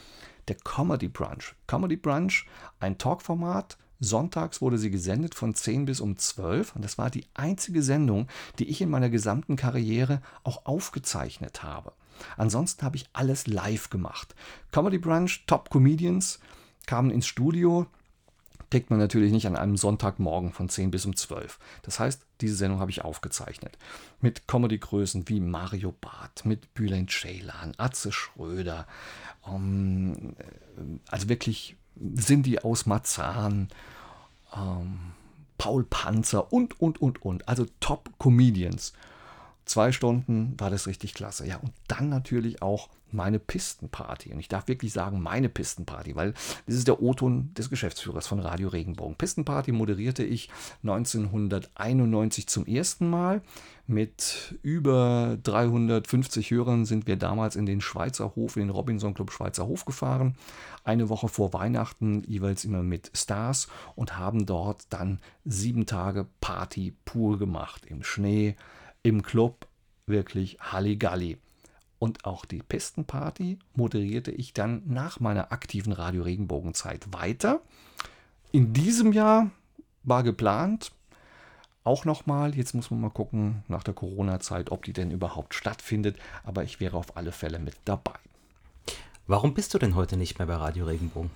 Der 0.50 0.58
Comedy 0.58 1.08
Brunch. 1.08 1.56
Comedy 1.66 1.96
Brunch, 1.96 2.46
ein 2.82 2.98
Talkformat. 2.98 3.78
Sonntags 4.02 4.60
wurde 4.60 4.78
sie 4.78 4.92
gesendet 4.92 5.34
von 5.34 5.56
10 5.56 5.86
bis 5.86 6.02
um 6.02 6.18
12 6.18 6.76
und 6.76 6.84
das 6.84 6.98
war 6.98 7.10
die 7.10 7.26
einzige 7.36 7.84
Sendung, 7.84 8.28
die 8.60 8.68
ich 8.68 8.82
in 8.82 8.90
meiner 8.90 9.10
gesamten 9.10 9.56
Karriere 9.56 10.22
auch 10.44 10.66
aufgezeichnet 10.66 11.64
habe. 11.64 11.94
Ansonsten 12.38 12.84
habe 12.84 12.98
ich 12.98 13.06
alles 13.14 13.48
live 13.48 13.90
gemacht. 13.90 14.36
Comedy 14.72 14.98
Brunch, 14.98 15.44
Top 15.48 15.70
Comedians 15.70 16.40
kamen 16.86 17.12
ins 17.12 17.28
Studio. 17.28 17.88
Kriegt 18.72 18.92
man 18.92 19.00
natürlich 19.00 19.32
nicht 19.32 19.48
an 19.48 19.56
einem 19.56 19.78
Sonntagmorgen 19.78 20.52
von 20.52 20.70
10 20.70 20.92
bis 20.92 21.06
um 21.06 21.16
12. 21.16 21.58
Das 21.82 22.00
heißt, 22.00 22.22
diese 22.42 22.56
Sendung 22.56 22.80
habe 22.80 22.92
ich 22.92 23.04
aufgezeichnet. 23.04 23.78
Mit 24.22 24.48
Comedy-Größen 24.48 25.28
wie 25.28 25.40
Mario 25.40 25.94
Barth, 26.00 26.46
mit 26.46 26.74
Bülent 26.76 27.10
Ceylan, 27.10 27.74
Atze 27.78 28.12
Schröder, 28.12 28.86
um, 29.42 30.36
ähm, 30.78 31.00
also 31.10 31.30
wirklich 31.30 31.78
Cindy 32.16 32.60
aus 32.60 32.86
Marzahn, 32.86 33.70
um, 34.52 35.14
Paul 35.58 35.84
Panzer 35.84 36.52
und, 36.54 36.80
und, 36.80 37.02
und, 37.02 37.22
und. 37.22 37.48
Also 37.48 37.66
Top-Comedians. 37.80 38.94
Zwei 39.70 39.92
Stunden 39.92 40.56
war 40.60 40.72
das 40.72 40.88
richtig 40.88 41.14
klasse. 41.14 41.46
Ja, 41.46 41.58
und 41.58 41.72
dann 41.88 42.10
natürlich 42.10 42.64
auch 42.64 42.90
meine 43.12 43.38
Pistenparty. 43.38 44.34
Und 44.34 44.40
ich 44.40 44.48
darf 44.48 44.68
wirklich 44.68 44.92
sagen, 44.92 45.22
meine 45.22 45.48
Pistenparty, 45.48 46.16
weil 46.16 46.34
das 46.66 46.74
ist 46.74 46.88
der 46.88 47.04
O-Ton 47.04 47.54
des 47.54 47.70
Geschäftsführers 47.70 48.26
von 48.26 48.40
Radio 48.40 48.70
Regenbogen. 48.70 49.16
Pistenparty 49.16 49.72
moderierte 49.72 50.24
ich 50.24 50.50
1991 50.82 52.48
zum 52.48 52.66
ersten 52.66 53.12
Mal. 53.12 53.44
Mit 53.86 54.58
über 54.64 55.38
350 55.44 56.50
Hörern 56.50 56.86
sind 56.86 57.06
wir 57.06 57.16
damals 57.16 57.56
in 57.56 57.68
den 57.68 57.80
Schweizer 57.80 58.36
Hof, 58.36 58.56
in 58.56 58.64
den 58.64 58.70
Robinson 58.72 59.14
Club 59.14 59.32
Schweizer 59.32 59.68
Hof 59.68 59.86
gefahren. 59.86 60.36
Eine 60.84 61.10
Woche 61.10 61.28
vor 61.28 61.54
Weihnachten 61.54 62.24
jeweils 62.26 62.66
immer 62.66 62.82
mit 62.82 63.12
Stars 63.14 63.68
und 63.96 64.18
haben 64.18 64.48
dort 64.48 64.88
dann 64.90 65.20
sieben 65.46 65.86
Tage 65.86 66.26
Party 66.42 66.96
pur 67.06 67.38
gemacht. 67.38 67.86
Im 67.86 68.02
Schnee, 68.02 68.56
im 69.04 69.24
Club 69.24 69.68
wirklich 70.06 70.60
Halligalli. 70.60 71.38
Und 72.00 72.26
auch 72.26 72.46
die 72.46 72.64
Pistenparty 72.64 73.60
moderierte 73.76 74.32
ich 74.32 74.54
dann 74.54 74.84
nach 74.86 75.20
meiner 75.20 75.52
aktiven 75.52 75.92
Radio 75.92 76.24
Regenbogenzeit 76.24 77.12
weiter. 77.12 77.62
In 78.52 78.74
diesem 78.74 79.12
Jahr 79.12 79.52
war 80.04 80.24
geplant, 80.24 80.92
auch 81.84 82.06
nochmal, 82.06 82.56
jetzt 82.56 82.74
muss 82.74 82.92
man 82.92 83.02
mal 83.02 83.10
gucken 83.10 83.64
nach 83.68 83.84
der 83.84 83.94
Corona-Zeit, 83.94 84.72
ob 84.72 84.86
die 84.86 84.94
denn 84.94 85.12
überhaupt 85.12 85.54
stattfindet, 85.54 86.18
aber 86.44 86.64
ich 86.64 86.80
wäre 86.80 86.98
auf 86.98 87.18
alle 87.18 87.32
Fälle 87.32 87.60
mit 87.60 87.76
dabei. 87.86 88.14
Warum 89.28 89.54
bist 89.54 89.74
du 89.74 89.78
denn 89.78 89.96
heute 89.96 90.18
nicht 90.18 90.40
mehr 90.40 90.48
bei 90.48 90.56
Radio 90.56 90.86
Regenbogen? 90.86 91.32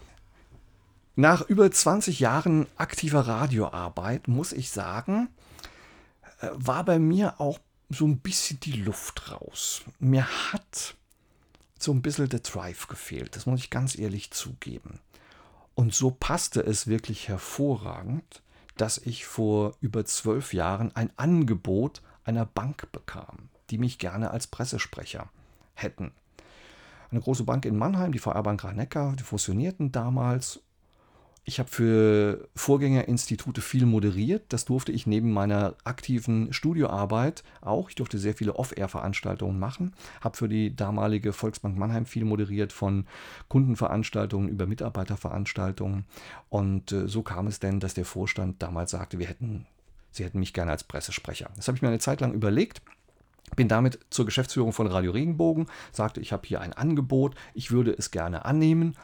Nach 1.15 1.47
über 1.47 1.69
20 1.69 2.19
Jahren 2.19 2.65
aktiver 2.76 3.28
Radioarbeit 3.28 4.28
muss 4.28 4.52
ich 4.52 4.71
sagen, 4.71 5.30
war 6.51 6.84
bei 6.84 6.99
mir 6.99 7.39
auch 7.39 7.60
so 7.89 8.06
ein 8.06 8.19
bisschen 8.19 8.60
die 8.60 8.82
Luft 8.82 9.32
raus. 9.32 9.84
Mir 9.99 10.25
hat 10.51 10.95
so 11.79 11.91
ein 11.91 12.01
bisschen 12.01 12.29
der 12.29 12.39
Drive 12.39 12.88
gefehlt, 12.88 13.36
das 13.36 13.45
muss 13.45 13.60
ich 13.60 13.69
ganz 13.69 13.97
ehrlich 13.97 14.32
zugeben. 14.32 14.99
Und 15.75 15.93
so 15.93 16.12
passte 16.12 16.62
es 16.62 16.88
wirklich 16.88 17.27
hervorragend, 17.27 18.41
dass 18.77 18.97
ich 18.97 19.25
vor 19.25 19.75
über 19.82 20.06
zwölf 20.06 20.53
Jahren 20.53 20.95
ein 20.95 21.12
Angebot 21.17 22.01
einer 22.23 22.45
Bank 22.45 22.91
bekam, 22.91 23.49
die 23.69 23.77
mich 23.77 23.99
gerne 23.99 24.32
als 24.32 24.47
Pressesprecher 24.47 25.29
hätten. 25.73 26.12
Eine 27.12 27.21
große 27.21 27.43
Bank 27.43 27.65
in 27.65 27.77
Mannheim, 27.77 28.12
die 28.12 28.19
VR 28.19 28.41
Bank 28.43 28.63
Rhein-Neckar, 28.63 29.15
die 29.15 29.23
fusionierten 29.23 29.91
damals 29.91 30.62
ich 31.45 31.60
habe 31.60 31.69
für 31.69 32.47
Vorgängerinstitute 32.56 33.60
viel 33.60 33.86
moderiert. 33.86 34.45
Das 34.49 34.63
durfte 34.63 34.93
ich 34.93 35.06
neben 35.08 35.34
meiner 35.34 35.75
aktiven 35.84 36.53
Studioarbeit 36.53 37.43
auch. 37.60 37.89
Ich 37.89 37.95
durfte 37.95 38.17
sehr 38.17 38.34
viele 38.34 38.56
Off-Air-Veranstaltungen 38.56 39.60
machen. 39.60 39.93
Habe 40.21 40.38
für 40.38 40.47
die 40.47 40.73
damalige 40.73 41.34
Volksbank 41.34 41.77
Mannheim 41.77 42.06
viel 42.06 42.23
moderiert, 42.23 42.71
von 42.71 43.08
Kundenveranstaltungen 43.49 44.47
über 44.47 44.67
Mitarbeiterveranstaltungen. 44.67 46.06
Und 46.47 46.93
äh, 46.93 47.10
so 47.10 47.23
kam 47.23 47.47
es 47.47 47.60
denn, 47.60 47.82
dass 47.82 47.93
der 47.93 48.06
Vorstand 48.06 48.63
damals 48.63 48.91
sagte, 48.91 49.19
wir 49.19 49.27
hätten, 49.27 49.65
sie 50.12 50.23
hätten 50.23 50.39
mich 50.39 50.53
gerne 50.53 50.71
als 50.71 50.86
Pressesprecher. 50.86 51.49
Das 51.58 51.67
habe 51.67 51.75
ich 51.75 51.82
mir 51.82 51.89
eine 51.89 51.99
Zeit 51.99 52.21
lang 52.21 52.34
überlegt. 52.34 52.82
Bin 53.58 53.67
damit 53.67 53.99
zur 54.10 54.25
Geschäftsführung 54.25 54.71
von 54.71 54.88
Radio 54.88 55.12
Regenbogen, 55.12 55.67
sagte, 55.91 56.21
ich 56.21 56.32
habe 56.32 56.47
hier 56.47 56.62
ein 56.62 56.71
Angebot, 56.71 57.36
ich 57.53 57.71
würde 57.71 57.91
es 57.91 58.12
gerne 58.12 58.45
annehmen 58.45 58.95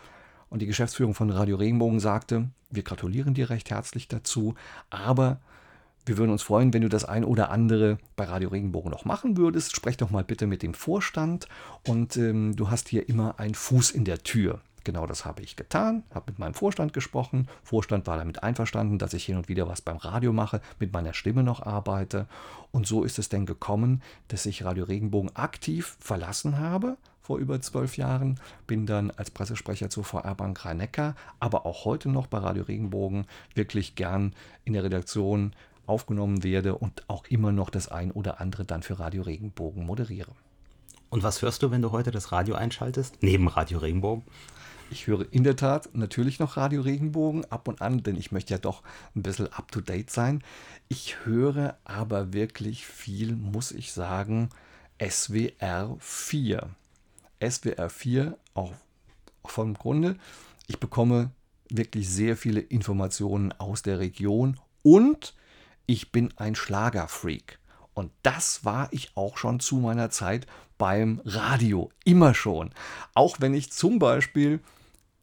und 0.49 0.62
die 0.62 0.67
Geschäftsführung 0.67 1.13
von 1.13 1.29
Radio 1.29 1.57
Regenbogen 1.57 1.99
sagte, 1.99 2.49
wir 2.69 2.83
gratulieren 2.83 3.33
dir 3.33 3.49
recht 3.49 3.69
herzlich 3.69 4.07
dazu, 4.07 4.55
aber 4.89 5.39
wir 6.05 6.17
würden 6.17 6.31
uns 6.31 6.41
freuen, 6.41 6.73
wenn 6.73 6.81
du 6.81 6.89
das 6.89 7.05
ein 7.05 7.23
oder 7.23 7.51
andere 7.51 7.99
bei 8.15 8.23
Radio 8.25 8.49
Regenbogen 8.49 8.89
noch 8.89 9.05
machen 9.05 9.38
würdest. 9.38 9.75
Sprech 9.75 9.97
doch 9.97 10.09
mal 10.09 10.23
bitte 10.23 10.47
mit 10.47 10.63
dem 10.63 10.73
Vorstand 10.73 11.47
und 11.88 12.17
ähm, 12.17 12.55
du 12.55 12.71
hast 12.71 12.89
hier 12.89 13.07
immer 13.07 13.39
einen 13.39 13.54
Fuß 13.54 13.91
in 13.91 14.06
der 14.06 14.23
Tür. 14.23 14.62
Genau 14.85 15.06
das 15.06 15.25
habe 15.25 15.43
ich 15.43 15.56
getan, 15.56 16.04
habe 16.13 16.31
mit 16.31 16.39
meinem 16.39 16.54
Vorstand 16.56 16.93
gesprochen. 16.93 17.47
Vorstand 17.63 18.08
war 18.08 18.17
damit 18.17 18.41
einverstanden, 18.41 18.97
dass 18.97 19.13
ich 19.13 19.25
hin 19.25 19.35
und 19.35 19.50
wieder 19.50 19.67
was 19.67 19.81
beim 19.81 19.97
Radio 19.97 20.33
mache, 20.33 20.62
mit 20.79 20.93
meiner 20.93 21.13
Stimme 21.13 21.43
noch 21.43 21.62
arbeite. 21.62 22.27
Und 22.71 22.87
so 22.87 23.04
ist 23.04 23.19
es 23.19 23.29
denn 23.29 23.45
gekommen, 23.45 24.02
dass 24.29 24.47
ich 24.47 24.63
Radio 24.63 24.85
Regenbogen 24.85 25.35
aktiv 25.35 25.95
verlassen 26.00 26.58
habe 26.58 26.97
vor 27.30 27.38
über 27.38 27.62
zwölf 27.62 27.96
Jahren, 27.96 28.40
bin 28.65 28.88
dann 28.88 29.12
als 29.12 29.30
Pressesprecher 29.30 29.92
zur 29.92 30.04
VR 30.04 30.34
Bank 30.34 30.65
Rhein-Neckar, 30.65 31.13
aber 31.40 31.67
auch 31.67 31.86
heute 31.86 32.10
noch 32.10 32.25
bei 32.25 32.40
Radio 32.40 32.63
Regenbogen 32.63 33.27
wirklich 33.54 33.94
gern 33.94 34.34
in 34.65 34.73
der 34.73 34.84
Redaktion 34.84 35.54
aufgenommen 35.86 36.44
werde 36.44 36.73
und 36.73 37.08
auch 37.08 37.25
immer 37.27 37.52
noch 37.52 37.69
das 37.69 37.88
ein 37.88 38.10
oder 38.10 38.42
andere 38.42 38.65
dann 38.65 38.82
für 38.82 38.98
Radio 38.98 39.21
Regenbogen 39.21 39.86
moderiere. 39.86 40.32
Und 41.12 41.21
was 41.21 41.44
hörst 41.44 41.62
du, 41.62 41.69
wenn 41.69 41.84
du 41.84 41.92
heute 41.92 42.10
das 42.10 42.32
Radio 42.32 42.56
einschaltest? 42.56 43.21
Neben 43.21 43.48
Radio 43.48 43.77
Regenbogen? 43.77 44.23
Ich 44.90 45.06
höre 45.06 45.32
in 45.32 45.44
der 45.44 45.56
Tat 45.56 45.90
natürlich 45.94 46.40
noch 46.40 46.58
Radio 46.58 46.82
Regenbogen 46.82 47.46
ab 47.52 47.67
und 47.67 47.80
an, 47.80 48.02
denn 48.02 48.15
ich 48.15 48.32
möchte 48.32 48.56
ja 48.56 48.58
doch 48.58 48.82
ein 49.15 49.21
bisschen 49.21 49.54
up-to-date 49.54 50.10
sein. 50.10 50.44
Ich 50.88 51.25
höre 51.25 51.77
aber 51.84 52.34
wirklich 52.34 52.88
viel, 52.88 53.36
muss 53.36 53.71
ich 53.71 53.94
sagen, 53.94 54.50
SWR 55.00 55.96
4. 56.00 56.69
SWR 57.42 57.90
4 57.90 58.37
auch 58.54 58.73
vom 59.46 59.73
Grunde. 59.73 60.15
Ich 60.67 60.79
bekomme 60.79 61.31
wirklich 61.69 62.10
sehr 62.10 62.37
viele 62.37 62.60
Informationen 62.60 63.52
aus 63.54 63.81
der 63.81 64.00
Region 64.00 64.60
und 64.83 65.33
ich 65.85 66.12
bin 66.12 66.33
ein 66.37 66.56
Schlagerfreak. 66.56 67.60
Und 67.94 68.12
das 68.23 68.63
war 68.63 68.87
ich 68.92 69.12
auch 69.15 69.37
schon 69.37 69.60
zu 69.60 69.77
meiner 69.77 70.10
Zeit 70.10 70.48
beim 70.77 71.21
Radio. 71.25 71.92
Immer 72.06 72.33
schon. 72.33 72.71
Auch 73.13 73.37
wenn 73.40 73.54
ich 73.54 73.71
zum 73.71 74.00
Beispiel 74.00 74.60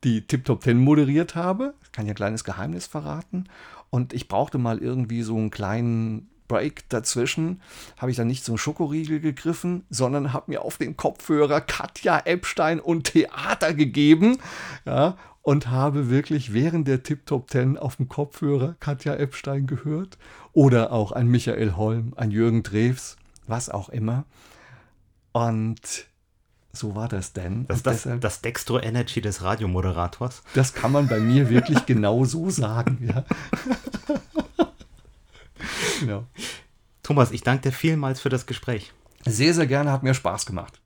die 0.05 0.27
Tip 0.27 0.45
Top 0.45 0.63
10 0.63 0.79
moderiert 0.79 1.35
habe. 1.35 1.75
Ich 1.83 1.93
kann 1.93 2.07
ja 2.07 2.13
ein 2.13 2.17
kleines 2.17 2.45
Geheimnis 2.45 2.87
verraten. 2.87 3.49
Und 3.91 4.13
ich 4.13 4.29
brauchte 4.29 4.59
mal 4.59 4.79
irgendwie 4.79 5.23
so 5.23 5.37
einen 5.37 5.51
kleinen 5.51 6.29
Break 6.49 6.89
dazwischen. 6.89 7.61
Habe 7.97 8.11
ich 8.11 8.17
dann 8.17 8.27
nicht 8.27 8.45
zum 8.45 8.59
Schokoriegel 8.59 9.21
gegriffen, 9.21 9.85
sondern 9.91 10.33
habe 10.33 10.51
mir 10.53 10.63
auf 10.63 10.79
den 10.79 10.97
Kopfhörer 10.97 11.61
Katja 11.61 12.21
Epstein 12.25 12.81
und 12.81 13.05
Theater 13.05 13.75
gegeben. 13.75 14.39
Ja, 14.85 15.17
und 15.47 15.69
habe 15.69 16.11
wirklich 16.11 16.53
während 16.53 16.89
der 16.89 17.05
Tip 17.05 17.25
Top 17.25 17.51
10 17.51 17.79
auf 17.79 17.97
dem 17.97 18.09
Kopfhörer 18.09 18.75
Katja 18.81 19.15
Epstein 19.15 19.69
gehört. 19.69 20.19
Oder 20.53 20.91
auch 20.91 21.13
ein 21.13 21.29
Michael 21.29 21.77
Holm, 21.77 22.15
ein 22.17 22.33
Jürgen 22.33 22.65
Drews, 22.65 23.17
was 23.47 23.69
auch 23.69 23.89
immer. 23.89 24.25
Und 25.31 26.09
so 26.73 26.95
war 26.95 27.09
das 27.09 27.33
denn. 27.33 27.67
Das 27.69 27.83
das, 27.83 28.09
das 28.21 28.41
Dextro 28.41 28.81
Energy 28.81 29.21
des 29.21 29.43
Radiomoderators. 29.43 30.43
Das 30.55 30.75
kann 30.75 30.93
man 30.93 31.09
bei 31.09 31.21
mir 31.21 31.49
wirklich 31.49 31.87
genau 31.87 32.25
so 32.25 32.51
sagen, 32.51 32.99
ja. 33.07 33.25
genau. 36.01 36.27
Thomas, 37.03 37.31
ich 37.31 37.43
danke 37.43 37.71
dir 37.71 37.73
vielmals 37.73 38.21
für 38.21 38.29
das 38.29 38.47
Gespräch. 38.47 38.93
Sehr, 39.25 39.55
sehr 39.55 39.67
gerne, 39.67 39.93
hat 39.93 40.03
mir 40.03 40.15
Spaß 40.15 40.47
gemacht. 40.47 40.81